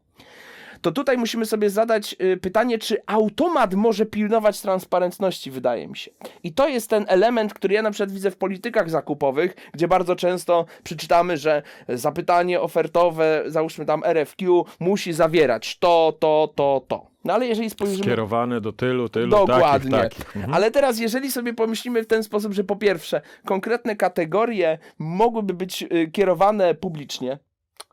to 0.80 0.92
tutaj 0.92 1.18
musimy 1.18 1.46
sobie 1.46 1.70
zadać 1.70 2.16
y, 2.22 2.36
pytanie, 2.36 2.78
czy 2.78 2.96
automat 3.06 3.74
może 3.74 4.06
pilnować 4.06 4.60
transparentności, 4.60 5.50
wydaje 5.50 5.88
mi 5.88 5.96
się. 5.96 6.10
I 6.42 6.52
to 6.52 6.68
jest 6.68 6.90
ten 6.90 7.04
element, 7.08 7.54
który 7.54 7.74
ja 7.74 7.82
na 7.82 7.90
przykład 7.90 8.12
widzę 8.12 8.30
w 8.30 8.36
politykach 8.36 8.90
zakupowych, 8.90 9.54
gdzie 9.72 9.88
bardzo 9.88 10.16
często 10.16 10.66
przeczytamy, 10.84 11.36
że 11.36 11.62
zapytanie 11.88 12.60
ofertowe, 12.60 13.42
załóżmy 13.46 13.86
tam 13.86 14.02
RFQ, 14.04 14.64
musi 14.80 15.12
zawierać 15.12 15.78
to, 15.78 16.16
to, 16.20 16.52
to, 16.54 16.82
to. 16.88 17.18
No 17.24 17.34
ale 17.34 17.46
jeżeli 17.46 17.70
spojrzymy... 17.70 18.02
Skierowane 18.02 18.60
do 18.60 18.72
tylu, 18.72 19.08
tylu, 19.08 19.30
Dokładnie. 19.30 19.90
takich, 19.90 20.18
takich. 20.18 20.36
Mhm. 20.36 20.54
Ale 20.54 20.70
teraz, 20.70 20.98
jeżeli 20.98 21.30
sobie 21.30 21.54
pomyślimy 21.54 22.02
w 22.02 22.06
ten 22.06 22.22
sposób, 22.22 22.52
że 22.52 22.64
po 22.64 22.76
pierwsze, 22.76 23.20
konkretne 23.44 23.96
kategorie 23.96 24.78
mogłyby 24.98 25.54
być 25.54 25.82
y, 25.82 26.10
kierowane 26.12 26.74
publicznie, 26.74 27.38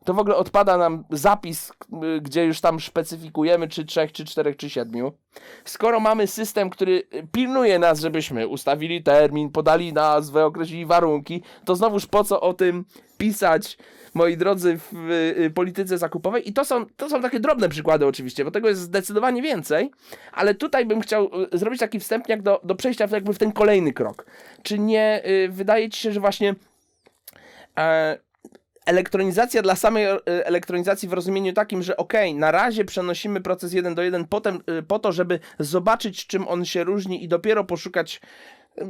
to 0.05 0.13
w 0.13 0.19
ogóle 0.19 0.35
odpada 0.35 0.77
nam 0.77 1.03
zapis, 1.09 1.71
y, 2.17 2.21
gdzie 2.21 2.45
już 2.45 2.61
tam 2.61 2.79
specyfikujemy, 2.79 3.67
czy 3.67 3.85
trzech, 3.85 4.11
czy 4.11 4.25
czterech, 4.25 4.57
czy 4.57 4.69
siedmiu. 4.69 5.11
Skoro 5.65 5.99
mamy 5.99 6.27
system, 6.27 6.69
który 6.69 7.03
y, 7.13 7.27
pilnuje 7.31 7.79
nas, 7.79 7.99
żebyśmy 7.99 8.47
ustawili 8.47 9.03
termin, 9.03 9.49
podali 9.49 9.93
nazwę, 9.93 10.45
określili 10.45 10.85
warunki, 10.85 11.41
to 11.65 11.75
znowuż 11.75 12.05
po 12.05 12.23
co 12.23 12.41
o 12.41 12.53
tym 12.53 12.85
pisać, 13.17 13.77
moi 14.13 14.37
drodzy, 14.37 14.79
w 14.91 15.11
y, 15.39 15.51
polityce 15.55 15.97
zakupowej? 15.97 16.49
I 16.49 16.53
to 16.53 16.65
są, 16.65 16.85
to 16.97 17.09
są 17.09 17.21
takie 17.21 17.39
drobne 17.39 17.69
przykłady 17.69 18.05
oczywiście, 18.05 18.45
bo 18.45 18.51
tego 18.51 18.69
jest 18.69 18.81
zdecydowanie 18.81 19.41
więcej, 19.41 19.91
ale 20.33 20.55
tutaj 20.55 20.85
bym 20.85 21.01
chciał 21.01 21.29
zrobić 21.53 21.79
taki 21.79 21.99
wstępniak 21.99 22.41
do, 22.41 22.61
do 22.63 22.75
przejścia 22.75 23.07
w, 23.07 23.11
jakby 23.11 23.33
w 23.33 23.37
ten 23.37 23.51
kolejny 23.51 23.93
krok. 23.93 24.25
Czy 24.63 24.79
nie 24.79 25.23
wydaje 25.49 25.89
ci 25.89 26.01
się, 26.01 26.11
że 26.11 26.19
właśnie 26.19 26.55
e, 27.77 28.24
elektronizacja 28.85 29.61
dla 29.61 29.75
samej 29.75 30.05
e, 30.05 30.19
elektronizacji 30.25 31.09
w 31.09 31.13
rozumieniu 31.13 31.53
takim, 31.53 31.83
że 31.83 31.97
okej, 31.97 32.35
na 32.35 32.51
razie 32.51 32.85
przenosimy 32.85 33.41
proces 33.41 33.73
jeden 33.73 33.95
do 33.95 34.01
jeden 34.01 34.27
potem, 34.27 34.61
y, 34.79 34.83
po 34.83 34.99
to, 34.99 35.11
żeby 35.11 35.39
zobaczyć, 35.59 36.27
czym 36.27 36.47
on 36.47 36.65
się 36.65 36.83
różni 36.83 37.23
i 37.23 37.27
dopiero 37.27 37.63
poszukać 37.63 38.21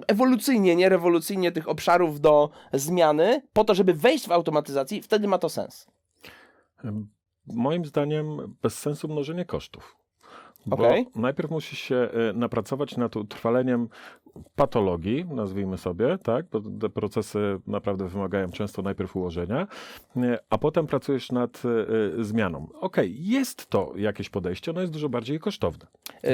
ewolucyjnie, 0.07 0.75
nie 0.75 0.89
rewolucyjnie 0.89 1.51
tych 1.51 1.69
obszarów 1.69 2.21
do 2.21 2.49
zmiany, 2.73 3.41
po 3.53 3.63
to, 3.63 3.75
żeby 3.75 3.93
wejść 3.93 4.27
w 4.27 4.31
automatyzację, 4.31 5.01
wtedy 5.01 5.27
ma 5.27 5.37
to 5.37 5.49
sens. 5.49 5.87
Moim 7.47 7.85
zdaniem 7.85 8.55
bez 8.61 8.77
sensu 8.77 9.07
mnożenie 9.07 9.45
kosztów. 9.45 9.95
Bo 10.65 10.75
Okej. 10.75 11.07
najpierw 11.15 11.51
musisz 11.51 11.79
się 11.79 11.95
e, 11.95 12.33
napracować 12.33 12.97
nad 12.97 13.15
utrwaleniem 13.15 13.89
patologii, 14.55 15.25
nazwijmy 15.25 15.77
sobie, 15.77 16.17
tak? 16.17 16.45
Bo 16.51 16.61
te 16.61 16.89
procesy 16.89 17.59
naprawdę 17.67 18.07
wymagają 18.07 18.49
często 18.49 18.81
najpierw 18.81 19.15
ułożenia, 19.15 19.67
e, 20.17 20.37
a 20.49 20.57
potem 20.57 20.87
pracujesz 20.87 21.31
nad 21.31 21.63
e, 22.19 22.23
zmianą. 22.23 22.67
Okej, 22.81 23.15
jest 23.19 23.67
to 23.69 23.93
jakieś 23.95 24.29
podejście, 24.29 24.71
ono 24.71 24.81
jest 24.81 24.93
dużo 24.93 25.09
bardziej 25.09 25.39
kosztowne. 25.39 25.87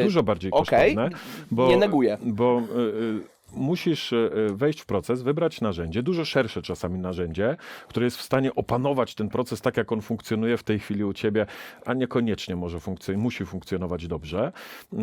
Dużo 0.03 0.23
bardziej 0.23 0.51
okej, 0.51 0.95
kosztowne. 0.95 1.19
Bo, 1.51 1.67
nie 1.67 1.77
neguję. 1.77 2.17
Bo 2.25 2.61
y, 2.75 2.79
y, 2.79 3.21
musisz 3.53 4.13
y, 4.13 4.29
wejść 4.53 4.81
w 4.81 4.85
proces, 4.85 5.21
wybrać 5.21 5.61
narzędzie, 5.61 6.03
dużo 6.03 6.25
szersze 6.25 6.61
czasami 6.61 6.99
narzędzie, 6.99 7.57
które 7.87 8.03
jest 8.05 8.17
w 8.17 8.21
stanie 8.21 8.55
opanować 8.55 9.15
ten 9.15 9.29
proces 9.29 9.61
tak, 9.61 9.77
jak 9.77 9.91
on 9.91 10.01
funkcjonuje 10.01 10.57
w 10.57 10.63
tej 10.63 10.79
chwili 10.79 11.03
u 11.03 11.13
ciebie, 11.13 11.45
a 11.85 11.93
niekoniecznie 11.93 12.55
może 12.55 12.77
funkcjon- 12.77 13.17
musi 13.17 13.45
funkcjonować 13.45 14.07
dobrze. 14.07 14.51
Y, 14.93 14.97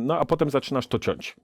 No 0.00 0.18
a 0.18 0.24
potem 0.24 0.50
zaczynasz 0.50 0.86
to 0.86 0.98
ciąć. 0.98 1.36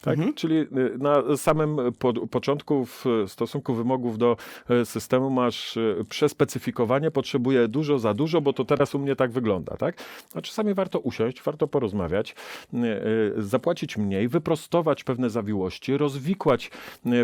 Tak? 0.00 0.18
Mhm. 0.18 0.34
Czyli 0.34 0.56
y, 0.56 0.68
na 0.98 1.36
samym 1.36 1.76
po, 1.98 2.12
początku 2.12 2.86
w 2.86 3.04
stosunku 3.26 3.74
wymogów 3.74 4.18
do 4.18 4.36
y, 4.70 4.84
systemu 4.84 5.30
masz 5.30 5.76
y, 5.76 6.04
przespecyfikowanie, 6.08 7.10
potrzebuję 7.10 7.68
dużo 7.68 7.98
za 7.98 8.14
dużo, 8.14 8.40
bo 8.40 8.52
to 8.52 8.64
teraz 8.64 8.94
u 8.94 8.98
mnie 8.98 9.16
tak 9.16 9.30
wygląda. 9.30 9.76
Tak? 9.76 9.96
A 10.34 10.40
czasami 10.40 10.74
warto 10.74 10.98
usiąść, 10.98 11.42
warto 11.42 11.68
porozmawiać, 11.68 12.34
y, 12.74 13.42
zapłacić 13.42 13.96
mniej, 13.96 14.28
wyprostować 14.28 15.04
pewne 15.04 15.30
zawiłości, 15.30 15.96
rozwikłać 15.96 16.70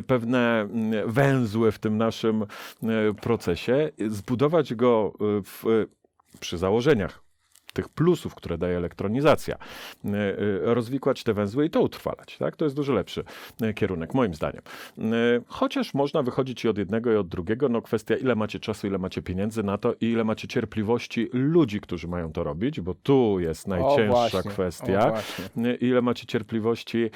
pewne 0.07 0.69
węzły 1.07 1.73
w 1.73 1.79
tym 1.79 1.99
naszym 1.99 2.47
procesie, 3.23 3.91
zbudować 4.09 4.75
go 4.75 5.13
w, 5.21 5.87
przy 6.41 6.59
założeniach 6.59 7.22
tych 7.73 7.89
plusów, 7.89 8.35
które 8.35 8.59
daje 8.59 8.77
elektronizacja, 8.77 9.55
y, 10.05 10.09
y, 10.09 10.75
rozwikłać 10.75 11.25
te 11.25 11.35
węzły 11.35 11.67
i 11.67 11.71
to 11.71 11.81
utrwalać. 11.81 12.39
Tak? 12.39 12.57
To 12.57 12.65
jest 12.65 12.77
dużo 12.77 12.93
lepszy 12.93 13.25
y, 13.63 13.75
kierunek, 13.75 14.15
moim 14.15 14.35
zdaniem. 14.35 14.63
Chociaż 15.47 15.95
można 15.95 16.23
wychodzić 16.23 16.65
i 16.65 16.69
od 16.69 16.79
jednego, 16.79 17.13
i 17.13 17.17
od 17.17 17.29
drugiego. 17.29 17.69
No 17.69 17.83
kwestia, 17.83 18.17
ile 18.17 18.35
macie 18.35 18.61
czasu, 18.61 18.87
ile 18.87 18.99
macie 18.99 19.23
pieniędzy 19.23 19.63
na 19.63 19.79
to 19.79 19.95
i 20.01 20.07
ile 20.07 20.25
macie 20.25 20.49
cierpliwości 20.49 21.29
ludzi, 21.33 21.81
którzy 21.81 22.09
mają 22.09 22.33
to 22.33 22.45
robić, 22.45 22.81
bo 22.81 22.95
tu 22.95 23.41
jest 23.41 23.69
najcięższa 23.69 24.43
kwestia. 24.43 25.13
Ile 25.81 26.03
macie 26.03 26.27
cierpliwości 26.27 27.11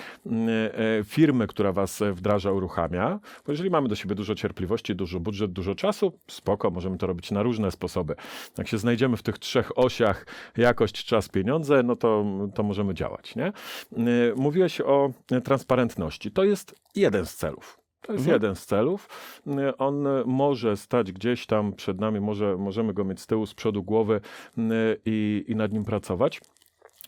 firmy, 1.04 1.46
która 1.46 1.72
was 1.72 2.02
e, 2.02 2.12
wdraża, 2.12 2.52
uruchamia. 2.52 3.18
Bo 3.46 3.52
jeżeli 3.52 3.70
mamy 3.70 3.88
do 3.88 3.94
siebie 3.94 4.14
dużo 4.14 4.34
cierpliwości, 4.34 4.94
dużo 4.94 5.20
budżet, 5.20 5.52
dużo 5.52 5.74
czasu, 5.74 6.12
spoko, 6.28 6.70
możemy 6.70 6.98
to 6.98 7.06
robić 7.06 7.30
na 7.30 7.42
różne 7.42 7.70
sposoby. 7.70 8.14
Jak 8.58 8.68
się 8.68 8.78
znajdziemy 8.78 9.16
w 9.16 9.22
tych 9.22 9.38
trzech 9.38 9.78
osiach, 9.78 10.26
jakość, 10.56 11.04
czas, 11.04 11.28
pieniądze, 11.28 11.82
no 11.82 11.96
to, 11.96 12.24
to 12.54 12.62
możemy 12.62 12.94
działać. 12.94 13.36
Nie? 13.36 13.52
Y, 13.98 14.34
Mówiłeś 14.36 14.80
o 14.80 15.10
transparentności. 15.44 16.30
To 16.30 16.44
jest 16.44 16.74
jeden 16.94 17.26
z 17.26 17.34
celów. 17.36 17.78
To 18.00 18.12
jest 18.12 18.22
Mhm. 18.24 18.34
jeden 18.42 18.56
z 18.56 18.66
celów. 18.66 19.08
Y, 19.46 19.76
On 19.76 20.04
może 20.26 20.76
stać 20.76 21.12
gdzieś 21.12 21.46
tam 21.46 21.72
przed 21.72 22.00
nami, 22.00 22.20
może, 22.20 22.56
możemy 22.56 22.94
go 22.94 23.04
mieć 23.04 23.20
z 23.20 23.26
tyłu, 23.26 23.46
z 23.46 23.54
przodu 23.54 23.82
głowy 23.82 24.20
y, 24.58 24.62
i, 25.04 25.44
i 25.48 25.56
nad 25.56 25.72
nim 25.72 25.84
pracować. 25.84 26.40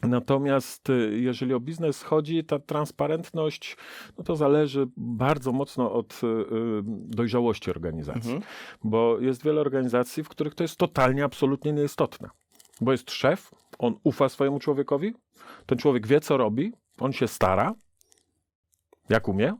Natomiast 0.02 0.88
jeżeli 1.10 1.54
o 1.54 1.60
biznes 1.60 2.02
chodzi, 2.02 2.44
ta 2.44 2.58
transparentność, 2.58 3.76
no 4.18 4.24
to 4.24 4.36
zależy 4.36 4.86
bardzo 4.96 5.52
mocno 5.52 5.92
od 5.92 6.20
dojrzałości 6.86 7.70
organizacji. 7.70 8.32
Mhm. 8.32 8.42
Bo 8.84 9.18
jest 9.20 9.44
wiele 9.44 9.60
organizacji, 9.60 10.24
w 10.24 10.28
których 10.28 10.54
to 10.54 10.64
jest 10.64 10.76
totalnie, 10.76 11.24
absolutnie 11.24 11.72
nieistotne. 11.72 12.28
Bo 12.80 12.92
jest 12.92 13.10
szef, 13.10 13.50
on 13.78 13.94
ufa 14.04 14.28
swojemu 14.28 14.58
człowiekowi, 14.58 15.14
ten 15.66 15.78
człowiek 15.78 16.06
wie, 16.06 16.20
co 16.20 16.36
robi, 16.36 16.72
on 17.00 17.12
się 17.12 17.28
stara, 17.28 17.74
jak 19.08 19.28
umie, 19.28 19.54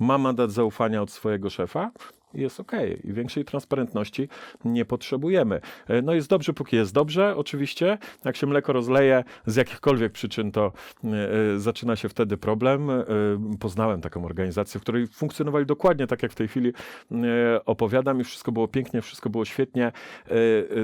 ma 0.00 0.18
mandat 0.18 0.50
zaufania 0.50 1.02
od 1.02 1.10
swojego 1.10 1.50
szefa 1.50 1.90
jest 2.34 2.60
okej. 2.60 3.00
I 3.08 3.12
większej 3.12 3.44
transparentności 3.44 4.28
nie 4.64 4.84
potrzebujemy. 4.84 5.60
E, 5.88 6.02
No 6.02 6.14
jest 6.14 6.28
dobrze, 6.28 6.52
póki 6.52 6.76
jest 6.76 6.94
dobrze, 6.94 7.36
oczywiście. 7.36 7.98
Jak 8.24 8.36
się 8.36 8.46
mleko 8.46 8.72
rozleje 8.72 9.24
z 9.46 9.56
jakichkolwiek 9.56 10.12
przyczyn, 10.12 10.52
to 10.52 10.72
e, 11.04 11.08
e, 11.54 11.58
zaczyna 11.58 11.96
się 11.96 12.08
wtedy 12.08 12.36
problem. 12.36 12.88
Poznałem 13.60 14.00
taką 14.00 14.24
organizację, 14.24 14.80
w 14.80 14.82
której 14.82 15.06
funkcjonowali 15.06 15.66
dokładnie 15.66 16.06
tak, 16.06 16.22
jak 16.22 16.32
w 16.32 16.34
tej 16.34 16.48
chwili 16.48 16.72
opowiadam 17.64 18.20
i 18.20 18.24
wszystko 18.24 18.52
było 18.52 18.68
pięknie, 18.68 19.02
wszystko 19.02 19.30
było 19.30 19.44
świetnie 19.44 19.92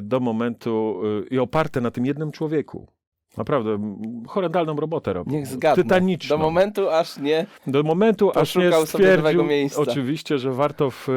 do 0.02 0.20
momentu 0.20 1.02
i 1.30 1.38
oparte 1.38 1.80
na 1.80 1.90
tym 1.90 2.06
jednym 2.06 2.32
człowieku. 2.32 2.93
Naprawdę, 3.37 3.97
horrendalną 4.29 4.76
robotę 4.76 5.12
robił. 5.12 5.33
Niech 5.33 5.47
zgadnę. 5.47 5.83
Tytaniczną. 5.83 6.37
Do 6.37 6.43
momentu, 6.43 6.91
aż 6.91 7.19
nie 7.19 7.47
Do 7.67 7.83
momentu, 7.83 8.31
aż 8.35 8.57
nie 8.57 8.73
stwierdził 8.87 9.17
nowego 9.17 9.45
miejsca. 9.45 9.81
oczywiście, 9.81 10.38
że 10.38 10.53
warto 10.53 10.91
w, 10.91 11.09
y, 11.09 11.12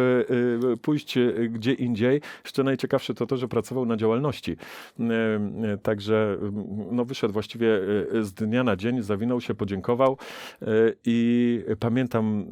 y, 0.74 0.78
pójść 0.78 1.18
y, 1.18 1.50
gdzie 1.54 1.74
indziej. 1.74 2.22
Jeszcze 2.44 2.64
najciekawsze 2.64 3.14
to 3.14 3.26
to, 3.28 3.38
że 3.38 3.48
pracował 3.48 3.86
na 3.86 3.98
działalności. 3.98 4.52
Y, 4.52 5.04
y, 5.74 5.78
Także 5.78 6.38
y, 6.44 6.52
no, 6.92 7.06
wyszedł 7.06 7.34
właściwie 7.34 7.68
z 8.22 8.34
dnia 8.34 8.64
na 8.64 8.76
dzień, 8.76 9.02
zawinął 9.02 9.42
się, 9.42 9.56
podziękował 9.56 10.18
i 11.06 11.60
pamiętam, 11.80 12.46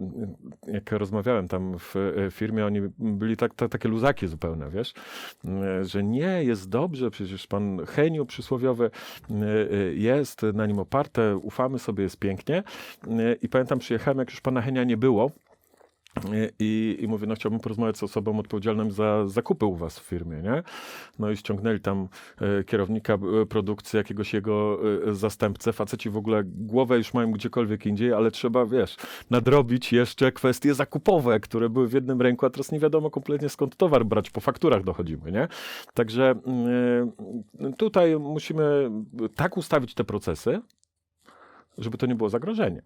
jak 0.67 0.91
rozmawiałem 0.91 1.47
tam 1.47 1.75
w 1.79 1.95
firmie, 2.31 2.65
oni 2.65 2.81
byli 2.99 3.37
tak, 3.37 3.53
tak, 3.53 3.71
takie 3.71 3.89
luzaki 3.89 4.27
zupełne, 4.27 4.69
wiesz, 4.69 4.93
że 5.81 6.03
nie, 6.03 6.43
jest 6.43 6.69
dobrze, 6.69 7.11
przecież 7.11 7.47
pan 7.47 7.85
Heniu 7.85 8.25
przysłowiowy 8.25 8.91
jest 9.93 10.41
na 10.53 10.65
nim 10.65 10.79
oparte, 10.79 11.37
ufamy 11.37 11.79
sobie, 11.79 12.03
jest 12.03 12.17
pięknie. 12.17 12.63
Y, 13.07 13.37
I 13.41 13.49
pamiętam, 13.49 13.79
przyjechałem, 13.79 14.19
jak 14.19 14.29
już 14.29 14.41
pana 14.41 14.61
Henia 14.61 14.83
nie 14.83 14.97
było. 14.97 15.31
I, 16.59 16.97
I 17.01 17.07
mówię, 17.07 17.27
no 17.27 17.35
chciałbym 17.35 17.59
porozmawiać 17.59 17.97
z 17.97 18.03
osobą 18.03 18.39
odpowiedzialną 18.39 18.91
za 18.91 19.27
zakupy 19.27 19.65
u 19.65 19.75
was 19.75 19.99
w 19.99 20.03
firmie, 20.03 20.41
nie? 20.41 20.63
No 21.19 21.31
i 21.31 21.37
ściągnęli 21.37 21.79
tam 21.79 22.07
e, 22.41 22.63
kierownika 22.63 23.13
e, 23.13 23.45
produkcji, 23.45 23.97
jakiegoś 23.97 24.33
jego 24.33 24.79
e, 25.07 25.15
zastępcę. 25.15 25.73
Faceci 25.73 26.09
w 26.09 26.17
ogóle 26.17 26.43
głowę 26.45 26.97
już 26.97 27.13
mają 27.13 27.31
gdziekolwiek 27.31 27.85
indziej, 27.85 28.13
ale 28.13 28.31
trzeba, 28.31 28.65
wiesz, 28.65 28.97
nadrobić 29.29 29.93
jeszcze 29.93 30.31
kwestie 30.31 30.73
zakupowe, 30.73 31.39
które 31.39 31.69
były 31.69 31.87
w 31.87 31.93
jednym 31.93 32.21
ręku, 32.21 32.45
a 32.45 32.49
teraz 32.49 32.71
nie 32.71 32.79
wiadomo 32.79 33.09
kompletnie 33.09 33.49
skąd 33.49 33.75
towar 33.75 34.05
brać, 34.05 34.29
po 34.29 34.41
fakturach 34.41 34.83
dochodzimy, 34.83 35.31
nie? 35.31 35.47
Także 35.93 36.35
mm, 36.45 37.11
tutaj 37.77 38.19
musimy 38.19 38.91
tak 39.35 39.57
ustawić 39.57 39.93
te 39.93 40.03
procesy, 40.03 40.61
żeby 41.77 41.97
to 41.97 42.05
nie 42.05 42.15
było 42.15 42.29
zagrożenie. 42.29 42.81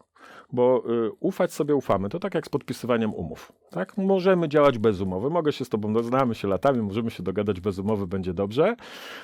Bo 0.53 0.83
y, 1.07 1.11
ufać 1.19 1.53
sobie 1.53 1.75
ufamy. 1.75 2.09
To 2.09 2.19
tak 2.19 2.35
jak 2.35 2.45
z 2.45 2.49
podpisywaniem 2.49 3.13
umów. 3.13 3.51
Tak? 3.69 3.97
Możemy 3.97 4.49
działać 4.49 4.77
bez 4.77 5.01
umowy. 5.01 5.29
Mogę 5.29 5.51
się 5.51 5.65
z 5.65 5.69
tobą, 5.69 5.89
no, 5.89 6.03
znamy 6.03 6.35
się 6.35 6.47
latami, 6.47 6.81
możemy 6.81 7.11
się 7.11 7.23
dogadać 7.23 7.59
bez 7.61 7.79
umowy, 7.79 8.07
będzie 8.07 8.33
dobrze. 8.33 8.75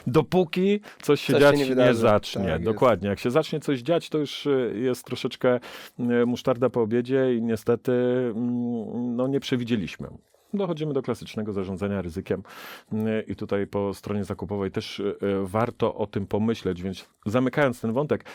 Dopóki 0.07 0.79
coś 1.01 1.21
się 1.21 1.33
Coś 1.33 1.41
się 1.41 1.45
dziać 1.45 1.55
nie 1.57 1.63
nie, 1.63 1.69
wydarzy. 1.69 1.99
zacznie. 1.99 2.41
Tak 2.43 2.51
jest. 2.51 2.63
Dokładnie. 2.63 3.09
Jak 3.09 3.19
się 3.19 3.31
zacznie 3.31 3.59
coś 3.59 3.79
dziać, 3.81 4.09
to 4.09 4.17
już 4.17 4.45
y, 4.45 4.73
jest 4.81 5.05
troszeczkę 5.05 5.59
y, 5.99 6.25
musztarda 6.25 6.69
po 6.69 6.81
obiedzie 6.81 7.35
i 7.35 7.41
niestety 7.41 7.91
mm, 7.91 9.15
no, 9.15 9.27
nie 9.27 9.39
przewidzieliśmy. 9.39 10.07
Dochodzimy 10.55 10.93
do 10.93 11.01
klasycznego 11.01 11.53
zarządzania 11.53 12.01
ryzykiem 12.01 12.43
i 13.27 13.35
tutaj 13.35 13.67
po 13.67 13.93
stronie 13.93 14.23
zakupowej 14.23 14.71
też 14.71 14.99
y, 14.99 15.15
warto 15.43 15.95
o 15.95 16.07
tym 16.07 16.27
pomyśleć, 16.27 16.83
więc 16.83 17.09
zamykając 17.25 17.81
ten 17.81 17.93
wątek, 17.93 18.25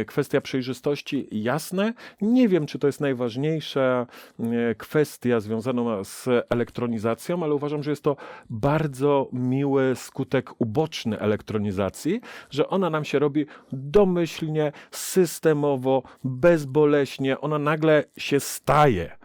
y, 0.00 0.04
kwestia 0.04 0.40
przejrzystości 0.40 1.28
jasne. 1.32 1.94
Nie 2.20 2.48
wiem, 2.48 2.66
czy 2.66 2.78
to 2.78 2.86
jest 2.86 3.00
najważniejsza 3.00 4.06
y, 4.40 4.74
kwestia 4.78 5.40
związana 5.40 6.04
z 6.04 6.28
elektronizacją, 6.50 7.44
ale 7.44 7.54
uważam, 7.54 7.82
że 7.82 7.90
jest 7.90 8.02
to 8.02 8.16
bardzo 8.50 9.28
miły 9.32 9.96
skutek 9.96 10.60
uboczny 10.60 11.18
elektronizacji, 11.18 12.20
że 12.50 12.68
ona 12.68 12.90
nam 12.90 13.04
się 13.04 13.18
robi 13.18 13.46
domyślnie, 13.72 14.72
systemowo, 14.90 16.02
bezboleśnie, 16.24 17.40
ona 17.40 17.58
nagle 17.58 18.04
się 18.16 18.40
staje. 18.40 19.19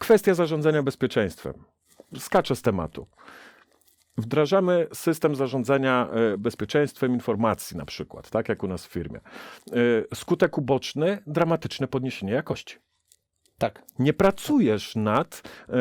Kwestia 0.00 0.34
zarządzania 0.34 0.82
bezpieczeństwem. 0.82 1.54
Skaczę 2.18 2.56
z 2.56 2.62
tematu. 2.62 3.06
Wdrażamy 4.18 4.86
system 4.92 5.34
zarządzania 5.34 6.08
e, 6.12 6.38
bezpieczeństwem 6.38 7.12
informacji, 7.14 7.76
na 7.76 7.84
przykład, 7.84 8.30
tak 8.30 8.48
jak 8.48 8.62
u 8.62 8.68
nas 8.68 8.86
w 8.86 8.90
firmie. 8.90 9.20
E, 9.20 10.14
Skutek 10.14 10.58
uboczny 10.58 11.22
dramatyczne 11.26 11.88
podniesienie 11.88 12.32
jakości. 12.32 12.76
Tak. 13.60 13.82
Nie 13.98 14.12
pracujesz 14.12 14.96
nad 14.96 15.42
e, 15.68 15.72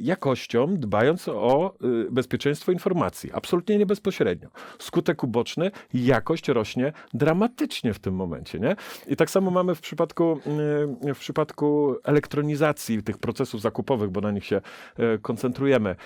jakością, 0.00 0.76
dbając 0.76 1.28
o 1.28 1.74
e, 2.06 2.10
bezpieczeństwo 2.10 2.72
informacji. 2.72 3.30
Absolutnie 3.32 3.78
nie 3.78 3.86
bezpośrednio. 3.86 4.48
Skutek 4.78 5.24
uboczny, 5.24 5.70
jakość 5.94 6.48
rośnie 6.48 6.92
dramatycznie 7.14 7.94
w 7.94 7.98
tym 7.98 8.14
momencie. 8.14 8.58
Nie? 8.58 8.76
I 9.06 9.16
tak 9.16 9.30
samo 9.30 9.50
mamy 9.50 9.74
w 9.74 9.80
przypadku, 9.80 10.40
e, 11.06 11.14
w 11.14 11.18
przypadku 11.18 11.96
elektronizacji 12.04 13.02
tych 13.02 13.18
procesów 13.18 13.60
zakupowych, 13.60 14.10
bo 14.10 14.20
na 14.20 14.30
nich 14.30 14.44
się 14.44 14.60
e, 14.96 15.18
koncentrujemy. 15.18 15.96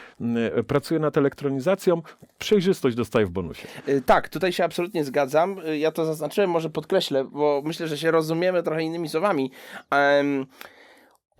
E, 0.57 0.63
Pracuję 0.63 1.01
nad 1.01 1.17
elektronizacją, 1.17 2.03
przejrzystość 2.39 2.97
dostaję 2.97 3.27
w 3.27 3.31
bonusie. 3.31 3.69
Y, 3.89 4.03
Tak, 4.03 4.29
tutaj 4.29 4.53
się 4.53 4.65
absolutnie 4.65 5.05
zgadzam. 5.05 5.57
Ja 5.79 5.93
to 5.93 6.05
zaznaczyłem, 6.05 6.51
może 6.51 6.71
podkreślę, 6.71 7.25
bo 7.25 7.63
myślę, 7.65 7.89
że 7.89 7.99
się 7.99 8.11
rozumiemy 8.11 8.63
trochę 8.63 8.83
innymi 8.83 9.09
słowami. 9.09 9.51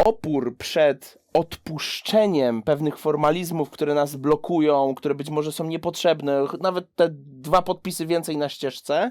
Opór 0.05 0.57
przed 0.57 1.19
odpuszczeniem 1.35 2.63
pewnych 2.63 2.99
formalizmów, 2.99 3.71
które 3.71 3.95
nas 3.95 4.17
blokują, 4.17 4.95
które 4.95 5.15
być 5.15 5.31
może 5.31 5.53
są 5.53 5.65
niepotrzebne, 5.65 6.45
nawet 6.61 6.95
te 6.97 7.09
dwa 7.13 7.63
podpisy 7.63 8.07
więcej 8.07 8.37
na 8.37 8.49
ścieżce, 8.49 9.11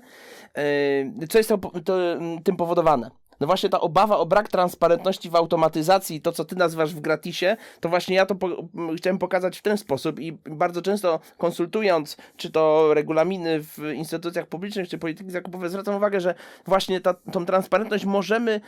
y, 1.22 1.28
co 1.30 1.38
jest 1.38 1.50
to, 1.50 1.58
to, 1.86 2.14
mm, 2.14 2.44
tym 2.44 2.58
powodowane? 2.58 3.12
No 3.40 3.48
właśnie 3.48 3.70
ta 3.70 3.82
obawa 3.82 4.18
o 4.18 4.26
brak 4.26 4.48
transparentności 4.50 5.30
w 5.30 5.36
automatyzacji, 5.36 6.22
to 6.22 6.32
co 6.32 6.46
ty 6.46 6.56
nazywasz 6.56 6.94
w 6.96 7.00
gratisie, 7.00 7.58
to 7.80 7.90
właśnie 7.90 8.16
ja 8.16 8.26
to 8.26 8.36
po, 8.36 8.48
m, 8.48 8.96
chciałem 8.98 9.18
pokazać 9.18 9.58
w 9.58 9.62
ten 9.62 9.78
sposób 9.78 10.20
i 10.20 10.32
bardzo 10.32 10.82
często 10.82 11.20
konsultując, 11.38 12.18
czy 12.38 12.52
to 12.52 12.94
regulaminy 12.94 13.64
w 13.64 13.78
instytucjach 13.96 14.48
publicznych, 14.48 14.90
czy 14.90 14.98
polityki 14.98 15.32
zakupowe, 15.32 15.70
zwracam 15.70 15.96
uwagę, 15.96 16.22
że 16.22 16.36
właśnie 16.66 17.02
ta, 17.02 17.14
tą 17.14 17.46
transparentność 17.46 18.06
możemy 18.06 18.62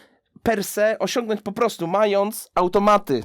per 0.44 0.64
se 0.64 1.00
osiągnąć 1.00 1.42
po 1.42 1.52
prostu 1.52 1.88
mając 1.88 2.52
automaty. 2.56 3.24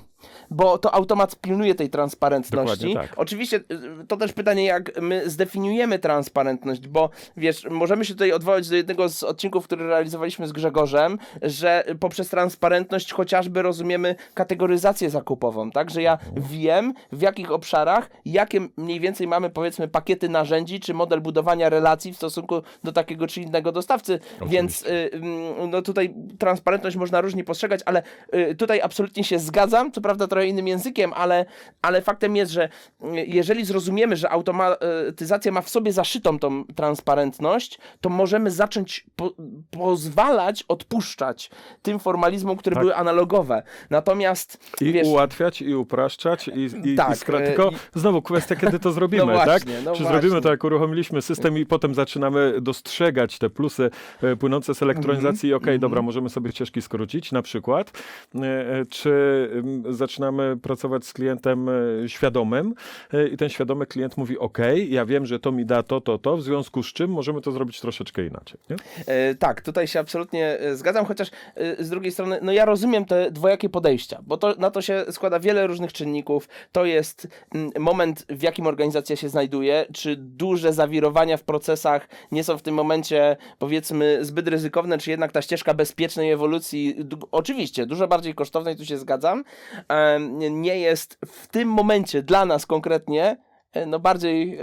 Bo 0.50 0.78
to 0.78 0.94
automat 0.94 1.36
pilnuje 1.40 1.74
tej 1.74 1.90
transparentności. 1.90 2.94
Tak. 2.94 3.14
Oczywiście 3.16 3.56
y, 3.56 4.06
to 4.08 4.16
też 4.16 4.32
pytanie, 4.32 4.64
jak 4.64 5.00
my 5.00 5.30
zdefiniujemy 5.30 5.98
transparentność, 5.98 6.88
bo 6.88 7.10
wiesz, 7.36 7.66
możemy 7.70 8.04
się 8.04 8.14
tutaj 8.14 8.32
odwołać 8.32 8.68
do 8.68 8.76
jednego 8.76 9.08
z 9.08 9.22
odcinków, 9.22 9.64
który 9.64 9.86
realizowaliśmy 9.86 10.48
z 10.48 10.52
Grzegorzem, 10.52 11.18
że 11.42 11.84
poprzez 12.00 12.28
transparentność 12.28 13.12
chociażby 13.12 13.62
rozumiemy 13.62 14.14
kategoryzację 14.34 15.10
zakupową, 15.10 15.70
tak? 15.70 15.90
Że 15.90 16.02
ja 16.02 16.18
wiem 16.36 16.94
w 17.12 17.20
jakich 17.20 17.50
obszarach, 17.50 18.10
jakie 18.24 18.60
mniej 18.76 19.00
więcej 19.00 19.26
mamy 19.26 19.50
powiedzmy 19.50 19.88
pakiety 19.88 20.28
narzędzi, 20.28 20.80
czy 20.80 20.94
model 20.94 21.20
budowania 21.20 21.68
relacji 21.68 22.12
w 22.12 22.16
stosunku 22.16 22.62
do 22.84 22.92
takiego 22.92 23.26
czy 23.26 23.40
innego 23.40 23.72
dostawcy, 23.72 24.20
więc 24.46 24.82
y, 24.82 25.10
mm, 25.12 25.70
no 25.70 25.82
tutaj 25.82 26.14
transparentność 26.38 26.96
można 26.96 27.20
różnie 27.20 27.44
postrzegać, 27.44 27.80
ale 27.86 28.02
y, 28.34 28.54
tutaj 28.54 28.80
absolutnie 28.80 29.24
się 29.24 29.38
zgadzam, 29.38 29.92
co 29.92 30.00
prawda 30.00 30.15
trochę 30.28 30.46
innym 30.46 30.68
językiem, 30.68 31.12
ale, 31.12 31.44
ale 31.82 32.02
faktem 32.02 32.36
jest, 32.36 32.52
że 32.52 32.64
y, 33.04 33.06
jeżeli 33.26 33.64
zrozumiemy, 33.64 34.16
że 34.16 34.30
automatyzacja 34.30 35.52
ma 35.52 35.60
w 35.62 35.68
sobie 35.68 35.92
zaszytą 35.92 36.38
tą 36.38 36.64
transparentność, 36.64 37.78
to 38.00 38.08
możemy 38.08 38.50
zacząć 38.50 39.06
po, 39.16 39.30
pozwalać, 39.70 40.64
odpuszczać 40.68 41.50
tym 41.82 41.98
formalizmom, 41.98 42.56
które 42.56 42.74
Tak. 42.74 42.82
były 42.82 42.96
analogowe. 42.96 43.62
Natomiast 43.90 44.58
I 44.80 44.92
wiesz, 44.92 45.06
ułatwiać, 45.08 45.62
i 45.62 45.74
upraszczać, 45.74 46.48
i, 46.48 46.50
i, 46.60 46.92
i 46.92 46.96
Tak, 46.96 47.10
skra- 47.16 47.40
e, 47.40 47.46
Tylko 47.46 47.70
i- 47.70 47.98
znowu 48.00 48.22
kwestia, 48.22 48.56
kiedy 48.56 48.78
to 48.78 48.92
zrobimy, 48.98 49.26
No 49.26 49.32
tak? 49.34 49.44
właśnie, 49.44 49.72
no 49.84 49.92
Czy 49.96 50.02
właśnie. 50.02 50.06
zrobimy 50.20 50.40
to, 50.40 50.50
jak 50.50 50.64
uruchomiliśmy 50.64 51.22
system 51.22 51.58
i 51.58 51.66
potem 51.66 51.94
zaczynamy 51.94 52.60
dostrzegać 52.60 53.38
te 53.38 53.50
plusy 53.50 53.90
e, 54.22 54.36
płynące 54.36 54.74
z 54.74 54.82
elektronizacji 54.82 55.48
i 55.48 55.52
Mhm. 55.52 55.62
okej, 55.64 55.78
dobra, 55.78 56.02
możemy 56.02 56.30
sobie 56.30 56.52
ścieżki 56.52 56.82
skrócić 56.82 57.32
na 57.32 57.42
przykład, 57.42 57.92
czy 58.90 59.10
mm, 59.52 59.94
zaczynamy 59.96 60.56
pracować 60.56 61.06
z 61.06 61.12
klientem 61.12 61.68
e, 61.68 61.72
świadomym 62.08 62.74
e, 63.12 63.28
i 63.28 63.36
ten 63.36 63.48
świadomy 63.48 63.86
klient 63.86 64.16
mówi, 64.16 64.38
okej, 64.38 64.92
ja 64.92 65.06
wiem, 65.06 65.26
że 65.26 65.38
to 65.38 65.52
mi 65.52 65.66
da 65.66 65.82
to, 65.82 66.00
to, 66.00 66.18
to, 66.18 66.36
w 66.36 66.42
związku 66.42 66.82
z 66.82 66.86
czym 66.86 67.10
możemy 67.10 67.40
to 67.40 67.52
zrobić 67.52 67.80
troszeczkę 67.80 68.26
inaczej. 68.26 68.60
E, 69.06 69.34
tak, 69.34 69.60
tutaj 69.60 69.88
się 69.88 70.00
absolutnie 70.00 70.58
zgadzam, 70.74 71.06
chociaż 71.06 71.30
z 71.78 71.90
drugiej 71.90 72.12
strony, 72.12 72.38
no 72.42 72.52
ja 72.52 72.64
rozumiem 72.64 73.04
te 73.04 73.30
dwojakie 73.30 73.68
podejścia, 73.68 74.22
bo 74.22 74.36
to, 74.36 74.54
na 74.58 74.70
to 74.70 74.82
się 74.82 75.04
składa 75.10 75.40
wiele 75.40 75.66
różnych 75.66 75.92
czynników. 75.92 76.48
To 76.72 76.84
jest 76.84 77.28
moment, 77.78 78.26
w 78.28 78.42
jakim 78.42 78.66
organizacja 78.66 79.16
się 79.16 79.28
znajduje, 79.28 79.86
czy 79.92 80.16
duże 80.16 80.72
zawirowania 80.72 81.36
w 81.36 81.42
procesach 81.42 82.08
nie 82.32 82.44
są 82.44 82.58
w 82.58 82.62
tym 82.62 82.74
momencie, 82.74 83.36
powiedzmy, 83.58 84.18
zbyt 84.24 84.48
ryzykowne, 84.48 84.98
czy 84.98 85.10
jednak 85.10 85.32
ta 85.32 85.42
ścieżka 85.42 85.74
bezpiecznej 85.74 86.30
ewolucji, 86.30 86.96
oczywiście, 87.32 87.86
dużo 87.86 88.08
bardziej 88.08 88.34
kosztowna 88.34 88.70
i 88.70 88.76
tu 88.76 88.84
się 88.84 88.98
zgadzam, 88.98 89.44
nie 90.50 90.78
jest 90.78 91.18
w 91.26 91.46
tym 91.46 91.68
momencie 91.68 92.22
dla 92.22 92.44
nas 92.44 92.66
konkretnie 92.66 93.36
e, 93.72 93.86
no 93.86 93.98
bardziej 93.98 94.50
yy, 94.50 94.58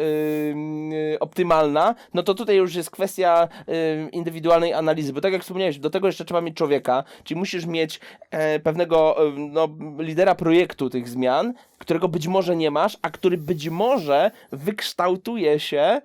yy, 1.12 1.20
optymalna, 1.20 1.96
no 2.14 2.24
to 2.24 2.34
tutaj 2.34 2.56
już 2.56 2.76
jest 2.76 2.92
kwestia 2.92 3.48
yy, 3.68 4.10
indywidualnej 4.10 4.74
analizy, 4.74 5.14
bo 5.14 5.22
tak 5.22 5.34
jak 5.34 5.42
wspomniałeś, 5.42 5.80
do 5.80 5.90
tego 5.90 6.08
jeszcze 6.08 6.26
trzeba 6.26 6.42
mieć 6.42 6.56
człowieka, 6.56 7.04
czyli 7.24 7.40
musisz 7.40 7.66
mieć 7.66 8.00
e, 8.32 8.60
pewnego 8.60 9.16
no, 9.38 9.70
lidera 10.00 10.36
projektu 10.36 10.90
tych 10.90 11.10
zmian, 11.10 11.54
którego 11.78 12.08
być 12.08 12.28
może 12.28 12.56
nie 12.56 12.72
masz, 12.72 12.98
a 13.02 13.10
który 13.10 13.38
być 13.38 13.70
może 13.70 14.32
wykształtuje 14.52 15.60
się 15.60 16.02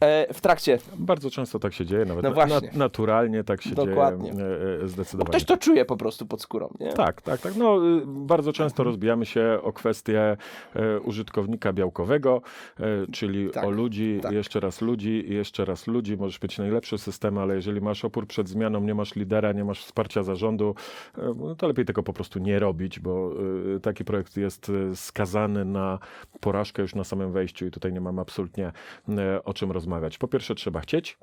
e, 0.00 0.34
w 0.34 0.40
trakcie. 0.40 0.78
Bardzo 0.98 1.30
często 1.30 1.58
tak 1.58 1.72
się 1.72 1.86
dzieje, 1.86 2.04
nawet 2.04 2.22
No 2.22 2.28
na, 2.28 2.34
właśnie. 2.34 2.70
naturalnie 2.74 3.44
tak 3.44 3.62
się 3.62 3.74
Dokładnie. 3.74 4.32
dzieje, 4.32 4.44
e, 4.46 4.82
e, 4.84 4.88
zdecydowanie. 4.88 5.30
Ktoś 5.30 5.44
to 5.44 5.56
czuje 5.56 5.84
po 5.84 5.96
prostu 5.96 6.26
pod 6.26 6.42
skórą, 6.42 6.74
nie? 6.80 6.92
Tak, 6.92 7.22
tak, 7.22 7.40
tak. 7.40 7.56
No, 7.56 7.76
y, 7.98 8.02
bardzo 8.06 8.52
często 8.52 8.84
rozbijamy 8.84 9.26
się 9.26 9.58
o 9.62 9.72
kwestię 9.72 10.36
e, 10.76 11.00
użytkownika 11.00 11.72
białkowego, 11.72 12.42
e, 12.80 12.82
czyli 13.12 13.50
Tak, 13.50 13.64
o 13.64 13.70
ludzi, 13.70 14.18
tak. 14.22 14.32
jeszcze 14.32 14.60
raz 14.60 14.80
ludzi, 14.80 15.24
i 15.30 15.34
jeszcze 15.34 15.64
raz 15.64 15.86
ludzi. 15.86 16.16
Możesz 16.16 16.42
mieć 16.42 16.58
najlepszy 16.58 16.98
system, 16.98 17.38
ale 17.38 17.54
jeżeli 17.54 17.80
masz 17.80 18.04
opór 18.04 18.26
przed 18.26 18.48
zmianą, 18.48 18.80
nie 18.80 18.94
masz 18.94 19.14
lidera, 19.16 19.52
nie 19.52 19.64
masz 19.64 19.84
wsparcia 19.84 20.22
zarządu, 20.22 20.74
e, 21.18 21.34
no 21.36 21.54
to 21.54 21.68
lepiej 21.68 21.84
tego 21.84 22.02
po 22.02 22.12
prostu 22.12 22.38
nie 22.38 22.58
robić, 22.58 23.00
bo 23.00 23.32
e, 23.76 23.80
taki 23.80 24.04
projekt 24.04 24.36
jest 24.36 24.70
e, 24.92 24.96
skazany 24.96 25.64
na 25.64 25.98
porażkę 26.40 26.82
już 26.82 26.94
na 26.94 27.04
samym 27.04 27.32
wejściu 27.32 27.66
i 27.66 27.70
tutaj 27.70 27.92
nie 27.92 28.00
mamy 28.00 28.20
absolutnie 28.20 28.72
e, 29.08 29.44
o 29.44 29.54
czym 29.54 29.70
rozmawiać. 29.72 29.89
Po 30.18 30.28
pierwsze 30.28 30.54
trzeba 30.54 30.80
chcieć, 30.80 31.18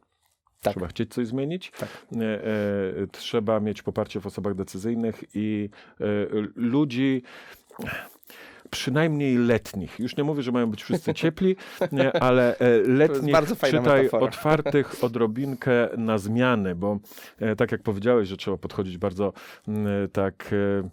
Tak. 0.62 0.74
Trzeba 0.74 0.88
chcieć 0.88 1.14
coś 1.14 1.28
zmienić. 1.28 1.72
Tak. 1.72 1.90
E, 2.16 2.24
e, 2.24 3.08
trzeba 3.12 3.60
mieć 3.60 3.82
poparcie 3.82 4.20
w 4.20 4.28
osobach 4.28 4.56
decyzyjnych 4.56 5.24
i 5.34 5.70
e, 6.00 6.04
ludzi, 6.56 7.24
przynajmniej 8.70 9.38
letnich. 9.38 10.00
Już 10.00 10.18
nie 10.18 10.24
mówię, 10.24 10.42
że 10.42 10.52
mają 10.52 10.68
być 10.68 10.84
wszyscy 10.84 11.14
ciepli, 11.22 11.56
nie, 11.92 12.14
ale 12.22 12.58
e, 12.58 12.78
letnich, 12.78 13.36
czytaj 13.66 14.04
metafora. 14.04 14.26
otwartych 14.26 14.96
odrobinkę 15.04 15.90
na 15.98 16.18
zmiany, 16.18 16.76
bo 16.76 17.00
e, 17.40 17.56
tak 17.56 17.72
jak 17.72 17.84
powiedziałeś, 17.84 18.28
że 18.30 18.38
trzeba 18.38 18.58
podchodzić 18.58 18.98
bardzo 18.98 19.34
m, 19.68 19.88
tak 20.14 20.50
e, 20.54 20.90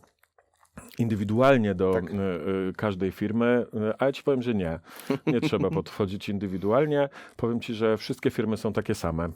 indywidualnie 0.98 1.74
do 1.74 1.92
Tak. 1.92 2.04
e, 2.04 2.14
e, 2.14 2.72
każdej 2.76 3.12
firmy, 3.12 3.66
e, 3.74 3.94
a 4.02 4.06
ja 4.06 4.12
ci 4.12 4.22
powiem, 4.22 4.42
że 4.42 4.54
nie. 4.54 4.78
Nie 5.26 5.40
trzeba 5.40 5.70
podchodzić 5.80 6.28
indywidualnie. 6.28 7.08
Powiem 7.36 7.60
ci, 7.60 7.74
że 7.74 7.96
wszystkie 7.96 8.30
firmy 8.30 8.56
są 8.56 8.72
takie 8.72 8.94
same. 8.94 9.28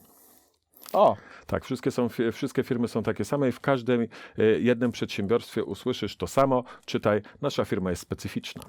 O, 0.92 1.16
Tak, 1.46 1.64
wszystkie, 1.64 1.90
są, 1.90 2.08
wszystkie 2.32 2.62
firmy 2.62 2.88
są 2.88 3.02
takie 3.02 3.24
same 3.24 3.48
i 3.48 3.52
w 3.52 3.60
każdym 3.60 4.00
e, 4.02 4.44
jednym 4.44 4.92
przedsiębiorstwie 4.92 5.64
usłyszysz 5.64 6.16
to 6.16 6.26
samo. 6.26 6.64
Czytaj, 6.84 7.22
nasza 7.42 7.64
firma 7.64 7.90
jest 7.90 8.02
specyficzna. 8.02 8.62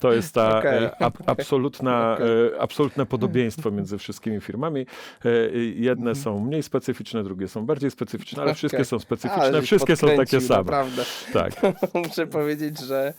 To 0.00 0.12
jest 0.12 0.34
ta 0.34 0.62
e, 0.62 1.02
ab, 1.02 1.18
absolutna, 1.26 2.12
Okej. 2.14 2.26
e, 2.26 2.60
absolutne 2.60 3.06
podobieństwo 3.06 3.70
między 3.70 3.98
wszystkimi 3.98 4.40
firmami. 4.40 4.86
E, 5.24 5.50
i 5.54 5.84
Jedne 5.84 6.14
są 6.14 6.40
mniej 6.40 6.62
specyficzne, 6.62 7.24
drugie 7.24 7.48
są 7.48 7.66
bardziej 7.66 7.90
specyficzne, 7.90 8.42
ale 8.42 8.54
wszystkie 8.54 8.76
Okej. 8.76 8.84
są 8.84 8.96
ale 8.96 9.00
specyficzne, 9.00 9.52
żeś 9.52 9.64
wszystkie 9.64 9.96
są 9.96 10.06
takie 10.16 10.40
same. 10.40 10.58
Naprawdę. 10.58 11.04
Tak. 11.32 11.52
Muszę 12.08 12.26
powiedzieć, 12.26 12.80
że 12.80 13.14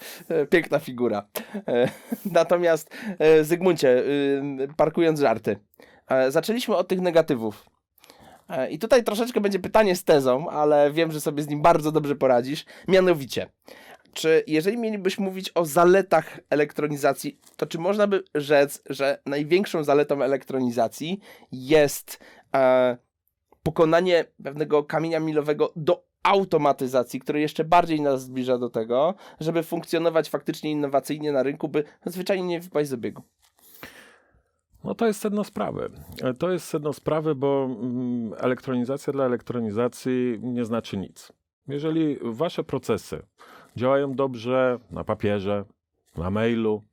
piękna 0.50 0.80
figura. 0.80 1.26
Natomiast 2.26 2.96
Zygmuncie, 3.42 3.90
y, 3.90 4.68
parkując 4.78 5.20
żarty, 5.20 5.60
zaczęliśmy 6.30 6.76
od 6.76 6.88
tych 6.88 7.02
negatywów. 7.02 7.66
E, 8.50 8.72
I 8.72 8.80
tutaj 8.80 9.04
troszeczkę 9.04 9.42
będzie 9.42 9.60
pytanie 9.60 9.96
z 9.96 10.04
tezą, 10.04 10.50
ale 10.50 10.92
wiem, 10.92 11.12
że 11.12 11.22
sobie 11.22 11.44
z 11.44 11.48
nim 11.48 11.62
bardzo 11.62 11.92
dobrze 11.92 12.16
poradzisz. 12.16 12.66
Mianowicie, 12.88 13.50
czy 14.14 14.44
jeżeli 14.48 14.78
mielibyśmy 14.78 15.26
mówić 15.26 15.52
o 15.56 15.66
zaletach 15.66 16.40
elektronizacji, 16.50 17.40
to 17.58 17.66
czy 17.66 17.80
można 17.80 18.08
by 18.08 18.24
rzec, 18.36 18.82
że 18.90 19.22
największą 19.26 19.84
zaletą 19.84 20.24
elektronizacji 20.24 21.20
jest 21.52 22.20
e, 22.56 22.98
pokonanie 23.64 24.26
pewnego 24.44 24.84
kamienia 24.84 25.20
milowego 25.20 25.74
do 25.76 26.10
automatyzacji, 26.24 27.20
który 27.20 27.40
jeszcze 27.40 27.64
bardziej 27.64 28.02
nas 28.02 28.22
zbliża 28.22 28.58
do 28.58 28.70
tego, 28.70 29.16
żeby 29.40 29.64
funkcjonować 29.64 30.30
faktycznie 30.30 30.72
innowacyjnie 30.72 31.32
na 31.32 31.44
rynku, 31.44 31.68
by 31.68 31.84
zwyczajnie 32.06 32.48
nie 32.48 32.60
wypaść 32.60 32.90
z 32.90 32.94
obiegu. 32.94 33.24
No 34.84 34.96
to 34.96 35.08
jest 35.08 35.20
sedno 35.20 35.44
sprawy. 35.44 35.90
E, 36.22 36.34
To 36.34 36.52
jest 36.52 36.66
sedno 36.68 36.94
sprawy, 36.94 37.36
bo 37.36 37.66
mm, 37.82 38.34
elektronizacja 38.38 39.14
dla 39.14 39.26
elektronizacji 39.26 40.40
nie 40.42 40.66
znaczy 40.66 40.98
nic. 40.98 41.32
Jeżeli 41.68 42.18
wasze 42.22 42.64
procesy 42.64 43.22
działają 43.76 44.14
dobrze 44.14 44.80
na 44.92 45.04
papierze, 45.04 45.66
na 46.18 46.30
mailu, 46.30 46.84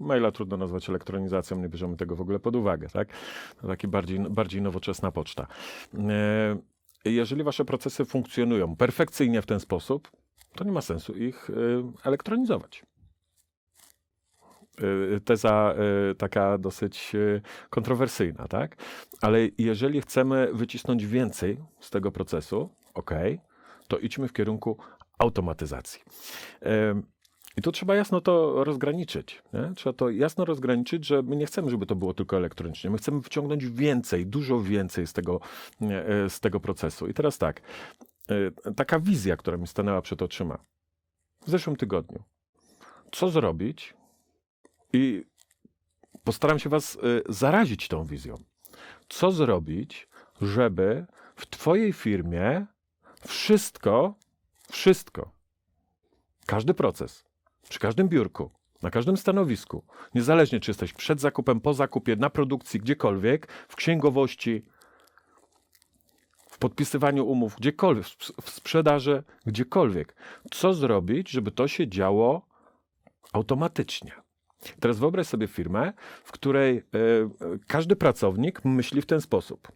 maila 0.00 0.32
trudno 0.32 0.56
nazwać 0.56 0.88
elektronizacją, 0.88 1.56
nie 1.60 1.68
bierzemy 1.68 1.96
tego 1.96 2.16
w 2.16 2.20
ogóle 2.20 2.38
pod 2.38 2.56
uwagę, 2.56 2.88
tak? 2.88 3.08
Taki 3.66 3.88
bardziej, 3.88 4.20
bardziej 4.20 4.62
nowoczesna 4.62 5.12
poczta. 5.12 5.46
E, 5.98 6.56
Jeżeli 7.04 7.42
wasze 7.44 7.64
procesy 7.64 8.04
funkcjonują 8.04 8.76
perfekcyjnie 8.76 9.42
w 9.42 9.46
ten 9.46 9.60
sposób, 9.60 10.10
to 10.54 10.64
nie 10.64 10.72
ma 10.72 10.80
sensu 10.80 11.12
ich 11.16 11.50
e, 11.50 11.54
elektronizować 12.04 12.82
teza 15.24 15.74
y, 16.10 16.14
taka 16.14 16.58
dosyć 16.58 17.14
y, 17.14 17.40
kontrowersyjna, 17.70 18.48
tak? 18.48 18.76
Ale 19.22 19.38
jeżeli 19.58 20.00
chcemy 20.00 20.48
wycisnąć 20.52 21.06
więcej 21.06 21.58
z 21.80 21.90
tego 21.90 22.12
procesu, 22.12 22.70
ok, 22.94 23.10
to 23.88 23.98
idźmy 23.98 24.28
w 24.28 24.32
kierunku 24.32 24.78
automatyzacji. 25.18 26.00
I 27.58 27.62
tu 27.62 27.72
trzeba 27.72 27.94
jasno 27.94 28.20
to 28.20 28.64
rozgraniczyć. 28.64 29.42
Nie? 29.52 29.74
Trzeba 29.74 29.92
to 29.92 30.10
jasno 30.10 30.44
rozgraniczyć, 30.44 31.06
że 31.06 31.22
my 31.22 31.36
nie 31.36 31.46
chcemy, 31.46 31.70
żeby 31.70 31.86
to 31.86 31.96
było 31.96 32.14
tylko 32.14 32.36
elektronicznie. 32.36 32.90
My 32.90 32.98
chcemy 32.98 33.22
wciągnąć 33.22 33.66
więcej, 33.66 34.26
dużo 34.26 34.60
więcej 34.60 35.06
z 35.06 35.12
tego, 35.12 35.40
e, 35.80 36.30
z 36.30 36.40
tego 36.40 36.60
procesu. 36.60 37.06
I 37.06 37.14
teraz 37.14 37.38
tak, 37.38 37.62
y, 38.30 38.74
taka 38.76 39.00
wizja, 39.00 39.36
która 39.36 39.56
mi 39.56 39.66
stanęła 39.66 40.02
przed 40.02 40.22
oczyma 40.22 40.58
w 41.46 41.50
zeszłym 41.50 41.76
tygodniu. 41.76 42.22
Co 43.12 43.30
zrobić, 43.30 43.94
i 44.92 45.24
postaram 46.24 46.58
się 46.58 46.68
Was 46.68 46.94
y, 46.94 46.98
zarazić 47.28 47.88
tą 47.88 48.04
wizją. 48.04 48.34
Co 49.08 49.32
zrobić, 49.32 50.08
żeby 50.42 51.06
w 51.36 51.46
Twojej 51.46 51.92
firmie 51.92 52.66
wszystko, 53.26 54.14
wszystko, 54.70 55.32
każdy 56.46 56.74
proces, 56.74 57.24
przy 57.68 57.78
każdym 57.78 58.08
biurku, 58.08 58.50
na 58.82 58.90
każdym 58.90 59.16
stanowisku, 59.16 59.84
niezależnie 60.14 60.60
czy 60.60 60.70
jesteś 60.70 60.92
przed 60.92 61.20
zakupem, 61.20 61.60
po 61.60 61.74
zakupie, 61.74 62.16
na 62.16 62.30
produkcji, 62.30 62.80
gdziekolwiek, 62.80 63.52
w 63.68 63.76
księgowości, 63.76 64.64
w 66.50 66.58
podpisywaniu 66.58 67.26
umów, 67.26 67.56
gdziekolwiek, 67.56 68.04
w 68.06 68.08
sp- 68.24 68.42
w 68.42 68.50
sprzedaży, 68.50 69.22
gdziekolwiek. 69.46 70.14
Co 70.50 70.74
zrobić, 70.74 71.30
żeby 71.30 71.50
to 71.50 71.68
się 71.68 71.88
działo 71.88 72.46
automatycznie? 73.32 74.12
Teraz 74.80 74.98
wyobraź 74.98 75.26
sobie 75.26 75.46
firmę, 75.46 75.92
w 76.24 76.32
której 76.32 76.76
e, 76.78 76.82
każdy 77.66 77.96
pracownik 77.96 78.64
myśli 78.64 79.02
w 79.02 79.06
ten 79.06 79.20
sposób. 79.20 79.68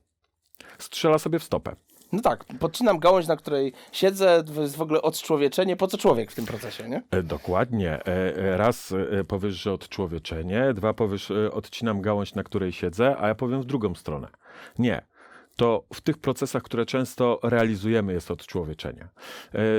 Strzela 0.79 1.19
sobie 1.19 1.39
w 1.39 1.45
stopę. 1.45 1.77
No 2.13 2.21
tak, 2.21 2.45
podcinam 2.61 2.99
gałąź, 2.99 3.27
na 3.27 3.37
której 3.37 3.73
siedzę, 3.93 4.45
jest 4.61 4.77
w 4.77 4.83
ogóle 4.83 5.03
odczłowieczenie. 5.03 5.77
Po 5.77 5.87
co 5.87 5.99
człowiek 5.99 6.33
w 6.33 6.35
tym 6.35 6.47
procesie, 6.47 6.89
nie? 6.89 7.03
E, 7.11 7.23
dokładnie. 7.23 8.05
E, 8.05 8.57
raz 8.57 8.95
powiesz, 9.29 9.55
że 9.55 9.73
odczłowieczenie, 9.73 10.75
dwa 10.75 10.95
powiesz, 10.95 11.33
odcinam 11.53 12.01
gałąź, 12.01 12.35
na 12.35 12.43
której 12.43 12.73
siedzę, 12.73 13.17
a 13.19 13.29
ja 13.29 13.35
powiem 13.35 13.63
w 13.63 13.65
drugą 13.65 13.95
stronę. 13.95 14.29
Nie. 14.79 15.12
To 15.57 15.85
w 15.95 16.01
tych 16.01 16.19
procesach, 16.19 16.63
które 16.63 16.87
często 16.87 17.41
realizujemy, 17.43 18.13
jest 18.13 18.31
odczłowieczenie. 18.31 19.09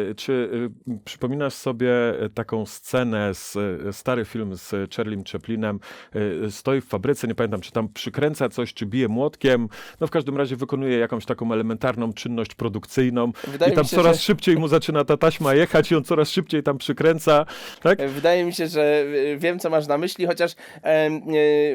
E, 0.09 0.15
Czy 0.15 0.49
e, 0.89 0.97
przypominasz 1.05 1.53
sobie 1.53 2.19
e, 2.19 2.29
taką 2.29 2.65
scenę 2.65 3.33
z 3.33 3.55
e, 3.87 3.93
stary 3.93 4.25
film 4.25 4.55
z 4.55 4.93
Charliem 4.95 5.23
Chaplinem? 5.31 5.79
E, 6.45 6.51
Stoi 6.51 6.81
w 6.81 6.85
fabryce, 6.85 7.27
nie 7.27 7.35
pamiętam, 7.35 7.61
czy 7.61 7.71
tam 7.71 7.89
przykręca 7.89 8.49
coś, 8.49 8.73
czy 8.73 8.85
bije 8.85 9.07
młotkiem. 9.07 9.67
No 9.99 10.07
w 10.07 10.11
każdym 10.11 10.37
razie 10.37 10.55
wykonuje 10.55 10.97
jakąś 10.97 11.25
taką 11.25 11.53
elementarną 11.53 12.13
czynność 12.13 12.55
produkcyjną. 12.55 13.31
Wydaje 13.47 13.71
I 13.71 13.75
tam 13.75 13.85
się, 13.85 13.95
coraz 13.95 14.17
że- 14.17 14.23
szybciej 14.23 14.57
mu 14.57 14.67
zaczyna 14.67 15.05
ta 15.05 15.17
taśma 15.17 15.53
jechać 15.53 15.91
i 15.91 15.95
on 15.95 16.03
coraz 16.03 16.29
szybciej 16.29 16.63
tam 16.63 16.77
przykręca. 16.77 17.45
Tak? 17.81 17.99
E, 17.99 18.07
Wydaje 18.07 18.45
mi 18.45 18.53
się, 18.53 18.67
że 18.67 19.05
e, 19.33 19.37
wiem, 19.37 19.59
co 19.59 19.69
masz 19.69 19.87
na 19.87 19.97
myśli, 19.97 20.25
chociaż 20.25 20.51
em, 20.81 21.13
e, 21.15 21.19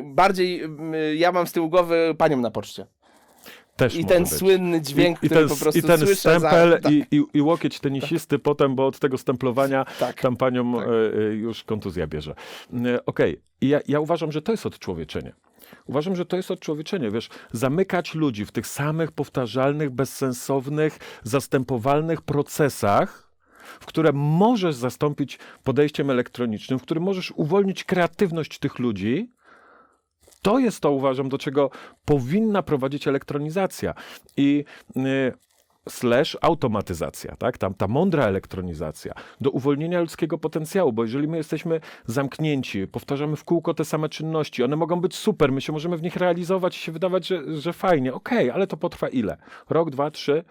bardziej 0.04 0.62
em, 0.62 0.92
ja 1.16 1.32
mam 1.32 1.46
z 1.46 1.52
tyłu 1.52 1.68
głowy 1.68 2.14
panią 2.18 2.36
na 2.40 2.50
poczcie. 2.50 2.86
Też 3.78 3.94
I 3.94 4.04
ten 4.04 4.22
być. 4.22 4.32
słynny 4.32 4.80
dźwięk, 4.82 5.22
I, 5.22 5.26
i 5.26 5.28
który 5.28 5.40
ten, 5.40 5.48
po 5.48 5.56
prostu 5.62 5.78
I 5.78 5.82
ten 5.82 5.98
słyszę 5.98 6.14
stempel 6.14 6.70
za... 6.70 6.78
tak, 6.78 6.92
i, 6.92 7.06
i, 7.10 7.22
i 7.34 7.42
łokieć 7.42 7.80
tenisisty 7.80 8.38
potem, 8.38 8.74
bo 8.74 8.86
od 8.86 8.98
tego 8.98 9.18
stemplowania 9.18 9.84
tak. 9.98 10.20
tam 10.20 10.36
panią 10.36 10.74
Tak. 10.74 10.88
e, 10.88 11.34
już 11.34 11.64
kontuzja 11.64 12.06
bierze. 12.06 12.34
E, 12.86 13.06
Okej, 13.06 13.40
I 13.60 13.68
ja, 13.68 13.80
ja 13.88 14.00
uważam, 14.00 14.32
że 14.32 14.42
to 14.42 14.52
jest 14.52 14.66
odczłowieczenie. 14.66 15.32
Uważam, 15.86 16.16
że 16.16 16.26
to 16.26 16.36
jest 16.36 16.50
odczłowieczenie. 16.50 17.10
Wiesz, 17.10 17.28
zamykać 17.52 18.14
ludzi 18.14 18.46
w 18.46 18.52
tych 18.52 18.66
samych 18.66 19.12
powtarzalnych, 19.12 19.90
bezsensownych, 19.90 20.98
zastępowalnych 21.22 22.22
procesach, 22.22 23.32
w 23.80 23.86
które 23.86 24.12
możesz 24.12 24.74
zastąpić 24.74 25.38
podejściem 25.64 26.10
elektronicznym, 26.10 26.78
w 26.78 26.82
którym 26.82 27.02
możesz 27.02 27.32
uwolnić 27.36 27.84
kreatywność 27.84 28.58
tych 28.58 28.78
ludzi, 28.78 29.30
to 30.42 30.58
jest 30.58 30.80
to, 30.80 30.90
uważam, 30.90 31.28
do 31.28 31.38
czego 31.38 31.70
powinna 32.04 32.62
prowadzić 32.62 33.08
elektronizacja. 33.08 33.94
I 34.36 34.64
y, 34.96 35.32
slash 35.88 36.36
automatyzacja, 36.40 37.36
tak? 37.36 37.58
Tam 37.58 37.74
ta 37.74 37.88
mądra 37.88 38.24
elektronizacja 38.24 39.14
do 39.40 39.50
uwolnienia 39.50 40.00
ludzkiego 40.00 40.38
potencjału, 40.38 40.92
bo 40.92 41.02
jeżeli 41.04 41.28
my 41.28 41.36
jesteśmy 41.36 41.80
zamknięci, 42.06 42.86
powtarzamy 42.86 43.36
w 43.36 43.44
kółko 43.44 43.74
te 43.74 43.84
same 43.84 44.08
czynności, 44.08 44.64
one 44.64 44.76
mogą 44.76 45.00
być 45.00 45.16
super, 45.16 45.52
my 45.52 45.60
się 45.60 45.72
możemy 45.72 45.96
w 45.96 46.02
nich 46.02 46.16
realizować 46.16 46.76
i 46.76 46.80
się 46.80 46.92
wydawać, 46.92 47.26
że, 47.26 47.60
że 47.60 47.72
fajnie, 47.72 48.14
okej, 48.14 48.50
ale 48.50 48.66
to 48.66 48.76
potrwa 48.76 49.08
ile? 49.08 49.36
Rok, 49.70 49.90
dwa, 49.90 50.10
trzy? 50.10 50.44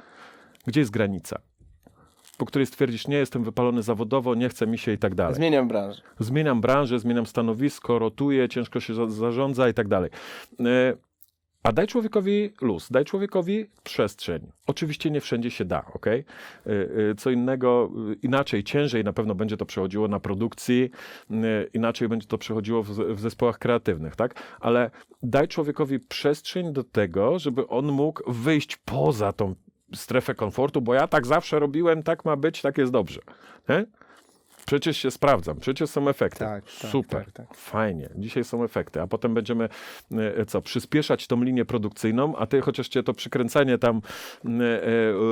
Gdzie 0.67 0.79
jest 0.79 0.91
granica? 0.91 1.39
Po 2.37 2.45
której 2.45 2.65
stwierdzisz, 2.65 3.07
nie 3.07 3.17
jestem 3.17 3.43
wypalony 3.43 3.83
zawodowo, 3.83 4.35
nie 4.35 4.49
chce 4.49 4.67
mi 4.67 4.77
się 4.77 4.91
i 4.93 4.97
tak 4.97 5.15
dalej 5.15 5.35
Zmieniam 5.35 5.67
branżę. 5.67 6.01
zmieniam 6.19 6.61
branżę, 6.61 6.99
zmieniam 6.99 7.25
stanowisko, 7.25 7.99
rotuję, 7.99 8.49
ciężko 8.49 8.79
się 8.79 8.93
za- 8.93 9.07
zarządza 9.09 9.69
i 9.69 9.73
tak 9.73 9.87
dalej. 9.87 10.09
E, 10.59 10.97
A 11.63 11.71
daj 11.71 11.87
człowiekowi 11.87 12.49
luz, 12.61 12.87
daj 12.91 13.05
człowiekowi 13.05 13.65
przestrzeń. 13.83 14.51
Oczywiście 14.67 15.11
nie 15.11 15.21
wszędzie 15.21 15.51
się 15.51 15.65
da, 15.65 15.85
ok? 15.93 16.05
Co 17.17 17.29
innego, 17.29 17.91
inaczej, 18.21 18.63
ciężej 18.63 19.03
na 19.03 19.13
pewno 19.13 19.35
będzie 19.35 19.57
to 19.57 19.65
przechodziło 19.65 20.07
na 20.07 20.19
produkcji, 20.19 20.89
inaczej 21.73 22.07
będzie 22.07 22.27
to 22.27 22.37
przechodziło 22.37 22.83
w, 22.83 22.89
w 22.89 23.19
zespołach 23.19 23.59
kreatywnych, 23.59 24.15
tak? 24.15 24.35
Ale 24.59 24.91
daj 25.23 25.47
człowiekowi 25.47 25.99
przestrzeń 25.99 26.73
do 26.73 26.83
tego, 26.83 27.39
żeby 27.39 27.67
on 27.67 27.85
mógł 27.91 28.31
wyjść 28.31 28.77
poza 28.77 29.33
tą 29.33 29.55
strefę 29.95 30.35
komfortu, 30.35 30.81
bo 30.81 30.93
ja 30.93 31.07
tak 31.07 31.27
zawsze 31.27 31.59
robiłem, 31.59 32.03
tak 32.03 32.25
ma 32.25 32.35
być, 32.35 32.61
tak 32.61 32.77
jest 32.77 32.91
dobrze. 32.91 33.21
Nie? 33.69 33.85
Przecież 34.67 34.97
się 34.97 35.11
sprawdzam, 35.11 35.59
przecież 35.59 35.89
są 35.89 36.09
efekty. 36.09 36.39
Tak, 36.39 36.63
tak, 36.81 36.91
Super, 36.91 37.25
tak, 37.25 37.47
tak. 37.47 37.57
fajnie. 37.57 38.09
Dzisiaj 38.15 38.43
są 38.43 38.63
efekty, 38.63 39.01
a 39.01 39.07
potem 39.07 39.33
będziemy 39.33 39.69
e, 40.11 40.45
co, 40.45 40.61
przyspieszać 40.61 41.27
tą 41.27 41.43
linię 41.43 41.65
produkcyjną, 41.65 42.35
a 42.35 42.45
ty 42.45 42.61
chociaż 42.61 42.87
cię 42.87 43.03
to 43.03 43.13
przykręcanie 43.13 43.77
tam 43.77 44.01
e, 44.45 44.49
e, 44.49 44.87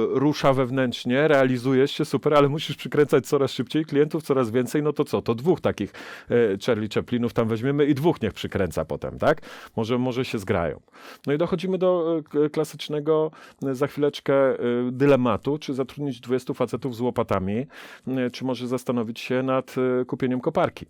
rusza 0.10 0.54
wewnętrznie, 0.54 1.28
realizujesz 1.28 1.92
się, 1.92 2.06
super, 2.06 2.34
ale 2.34 2.50
musisz 2.50 2.76
przykręcać 2.76 3.28
coraz 3.28 3.52
szybciej, 3.52 3.86
klientów 3.86 4.24
coraz 4.24 4.52
więcej, 4.52 4.84
no 4.84 4.94
to 4.94 5.06
co, 5.06 5.22
to 5.22 5.36
dwóch 5.36 5.62
takich 5.62 5.94
e, 6.30 6.36
Charlie 6.66 6.90
Chaplinów 6.94 7.34
tam 7.34 7.48
weźmiemy 7.48 7.86
i 7.86 7.96
dwóch 7.96 8.22
niech 8.22 8.34
przykręca 8.34 8.86
potem, 8.86 9.20
tak? 9.20 9.42
Może, 9.76 9.98
może 9.98 10.26
się 10.26 10.40
zgrają. 10.40 10.82
No 11.28 11.34
i 11.34 11.38
dochodzimy 11.38 11.78
do 11.78 12.22
e, 12.46 12.50
klasycznego 12.50 13.32
e, 13.66 13.76
za 13.76 13.88
chwileczkę 13.88 14.34
e, 14.34 14.58
dylematu, 14.92 15.58
czy 15.58 15.74
zatrudnić 15.74 16.20
20 16.20 16.54
facetów 16.54 16.96
z 16.96 17.02
łopatami, 17.02 17.68
e, 18.08 18.30
czy 18.30 18.46
może 18.46 18.68
zastanowić 18.68 19.25
się 19.26 19.44
nad 19.44 19.76
e, 19.78 20.06
kupieniem 20.06 20.42
koparki. 20.42 20.86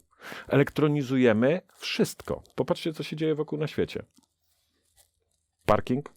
Elektronizujemy 0.48 1.62
wszystko. 1.78 2.44
Popatrzcie, 2.56 2.94
co 2.94 3.04
się 3.04 3.16
dzieje 3.16 3.36
wokół 3.36 3.60
na 3.60 3.68
świecie. 3.68 4.04
Parking 5.66 6.10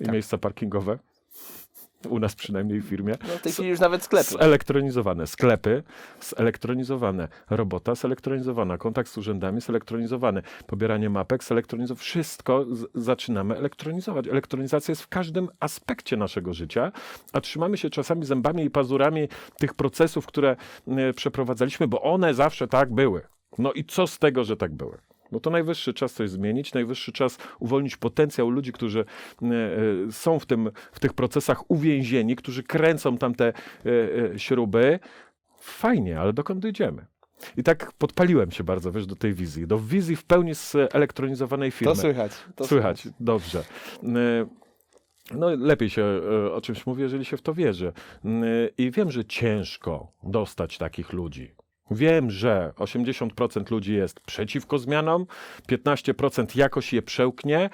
i 0.00 0.04
Tak. 0.04 0.12
miejsca 0.12 0.38
parkingowe. 0.38 0.98
U 2.08 2.18
nas 2.18 2.34
przynajmniej 2.34 2.80
w 2.80 2.84
firmie. 2.84 3.14
No 3.28 3.34
w 3.38 3.40
tej 3.42 3.52
chwili 3.52 3.68
już 3.68 3.80
nawet 3.80 4.02
sklepy. 4.02 4.30
Zelektronizowane 4.30 5.26
sklepy, 5.26 5.82
zelektronizowane 6.20 7.28
robota, 7.50 7.94
zelektronizowana 7.94 8.78
kontakt 8.78 9.10
z 9.10 9.18
urzędami, 9.18 9.60
zelektronizowane 9.60 10.42
pobieranie 10.66 11.10
mapek, 11.10 11.44
zelektronizowane. 11.44 12.00
Wszystko 12.00 12.66
zaczynamy 12.94 13.56
elektronizować. 13.56 14.28
Elektronizacja 14.28 14.92
jest 14.92 15.02
w 15.02 15.08
każdym 15.08 15.48
aspekcie 15.60 16.16
naszego 16.16 16.54
życia, 16.54 16.92
a 17.32 17.40
trzymamy 17.40 17.76
się 17.76 17.90
czasami 17.90 18.24
zębami 18.24 18.64
i 18.64 18.70
pazurami 18.70 19.28
tych 19.58 19.74
procesów, 19.74 20.26
które 20.26 20.56
e, 20.88 21.12
przeprowadzaliśmy, 21.12 21.88
bo 21.88 22.02
one 22.02 22.34
zawsze 22.34 22.68
tak 22.68 22.94
były. 22.94 23.22
No 23.58 23.72
i 23.72 23.84
co 23.84 24.06
z 24.06 24.18
tego, 24.18 24.44
że 24.44 24.56
tak 24.56 24.74
były? 24.74 24.98
No 25.36 25.40
to 25.40 25.50
najwyższy 25.50 25.94
czas 25.94 26.12
coś 26.12 26.30
zmienić, 26.30 26.74
najwyższy 26.74 27.12
czas 27.12 27.38
uwolnić 27.58 27.96
potencjał 27.96 28.50
ludzi, 28.50 28.72
którzy 28.72 29.00
e, 29.00 29.46
e, 29.46 30.12
są 30.12 30.38
w, 30.38 30.46
tym, 30.46 30.70
w 30.92 31.00
tych 31.00 31.14
procesach 31.14 31.70
uwięzieni, 31.70 32.36
którzy 32.36 32.62
kręcą 32.62 33.18
tam 33.18 33.34
te 33.34 33.52
e, 33.52 34.38
śruby. 34.38 34.98
Fajnie, 35.58 36.20
ale 36.20 36.32
dokąd 36.32 36.60
dojdziemy? 36.60 37.06
I 37.56 37.62
tak 37.62 37.92
podpaliłem 37.92 38.50
się 38.50 38.64
bardzo, 38.64 38.92
wiesz, 38.92 39.06
do 39.06 39.16
tej 39.16 39.34
wizji. 39.34 39.66
Do 39.66 39.78
wizji 39.78 40.16
w 40.16 40.24
pełni 40.24 40.52
zelektronizowanej 40.54 41.70
firmy. 41.70 41.94
To 41.94 42.00
słychać. 42.00 42.32
To 42.54 42.66
Słychać, 42.66 43.08
dobrze. 43.20 43.64
E, 44.02 44.46
No, 45.34 45.50
lepiej 45.56 45.90
się 45.90 46.04
o 46.52 46.60
czymś 46.60 46.86
mówi, 46.86 47.02
jeżeli 47.02 47.24
się 47.24 47.36
w 47.36 47.42
to 47.42 47.54
wierzy. 47.54 47.92
I 48.78 48.90
wiem, 48.90 49.10
że 49.10 49.24
ciężko 49.24 50.12
dostać 50.22 50.78
takich 50.78 51.12
ludzi. 51.12 51.54
Wiem, 51.90 52.30
że 52.30 52.72
80% 52.76 53.70
ludzi 53.70 53.94
jest 53.94 54.20
przeciwko 54.20 54.78
zmianom, 54.78 55.26
15% 55.68 56.56
jakoś 56.56 56.92
je 56.92 57.02
przełknie, 57.02 57.58
e, 57.58 57.70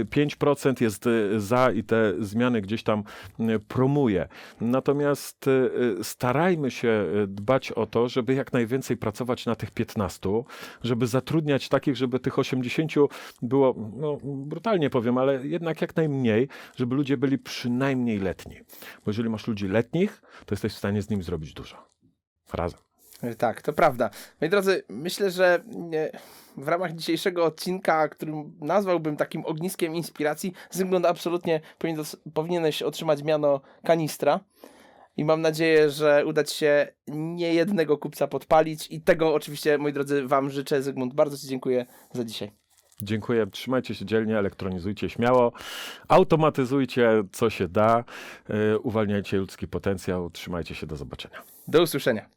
e, 0.00 0.04
5% 0.04 0.82
jest 0.82 1.06
e, 1.06 1.40
za 1.40 1.70
i 1.70 1.84
te 1.84 2.14
zmiany 2.18 2.60
gdzieś 2.60 2.82
tam 2.82 3.02
promuje. 3.68 4.28
Natomiast 4.60 5.46
starajmy 6.02 6.70
się 6.70 7.06
dbać 7.28 7.72
o 7.72 7.86
to, 7.86 8.08
żeby 8.08 8.34
jak 8.34 8.52
najwięcej 8.52 8.96
pracować 8.96 9.46
na 9.46 9.54
tych 9.54 9.70
15, 9.70 10.42
żeby 10.82 11.06
zatrudniać 11.06 11.68
takich, 11.68 11.96
żeby 11.96 12.20
tych 12.20 12.38
80 12.38 12.92
było, 13.42 13.74
no 13.96 14.18
brutalnie 14.24 14.90
powiem, 14.90 15.18
ale 15.18 15.46
jednak 15.46 15.80
jak 15.80 15.96
najmniej, 15.96 16.48
żeby 16.76 16.94
ludzie 16.94 17.16
byli 17.16 17.38
przynajmniej 17.38 18.18
letni. 18.18 18.56
Bo 19.04 19.10
jeżeli 19.10 19.28
masz 19.28 19.46
ludzi 19.46 19.68
letnich, 19.68 20.22
to 20.46 20.52
jesteś 20.54 20.72
w 20.72 20.78
stanie 20.78 21.02
z 21.02 21.10
nimi 21.10 21.22
zrobić 21.22 21.52
dużo. 21.52 21.76
Razem. 22.52 22.85
Tak, 23.38 23.62
to 23.62 23.72
prawda. 23.72 24.10
Moi 24.40 24.50
drodzy, 24.50 24.82
myślę, 24.88 25.30
że 25.30 25.62
nie, 25.66 26.10
w 26.56 26.68
ramach 26.68 26.92
dzisiejszego 26.92 27.44
odcinka, 27.44 28.08
którym 28.08 28.52
nazwałbym 28.60 29.16
takim 29.16 29.44
ogniskiem 29.44 29.94
inspiracji, 29.94 30.52
Zygmunt 30.70 31.06
absolutnie 31.06 31.60
powinien, 31.78 32.04
powinieneś 32.34 32.82
otrzymać 32.82 33.22
miano 33.22 33.60
kanistra. 33.84 34.40
I 35.16 35.24
mam 35.24 35.40
nadzieję, 35.40 35.90
że 35.90 36.26
uda 36.26 36.44
ci 36.44 36.56
się 36.56 36.88
nie 37.08 37.54
jednego 37.54 37.98
kupca 37.98 38.26
podpalić. 38.26 38.88
I 38.90 39.00
tego 39.00 39.34
oczywiście, 39.34 39.78
moi 39.78 39.92
drodzy, 39.92 40.26
wam 40.26 40.50
życzę. 40.50 40.82
Zygmunt, 40.82 41.14
bardzo 41.14 41.38
ci 41.38 41.46
dziękuję 41.46 41.86
za 42.12 42.24
dzisiaj. 42.24 42.50
Dziękuję. 43.02 43.46
Trzymajcie 43.46 43.94
się 43.94 44.04
dzielnie, 44.04 44.38
elektronizujcie 44.38 45.08
śmiało, 45.10 45.52
automatyzujcie 46.08 47.24
co 47.32 47.50
się 47.50 47.68
da, 47.68 48.04
yy, 48.48 48.78
uwalniajcie 48.78 49.36
ludzki 49.36 49.68
potencjał. 49.68 50.30
Trzymajcie 50.30 50.74
się, 50.74 50.86
do 50.86 50.96
zobaczenia. 50.96 51.42
Do 51.68 51.82
usłyszenia. 51.82 52.35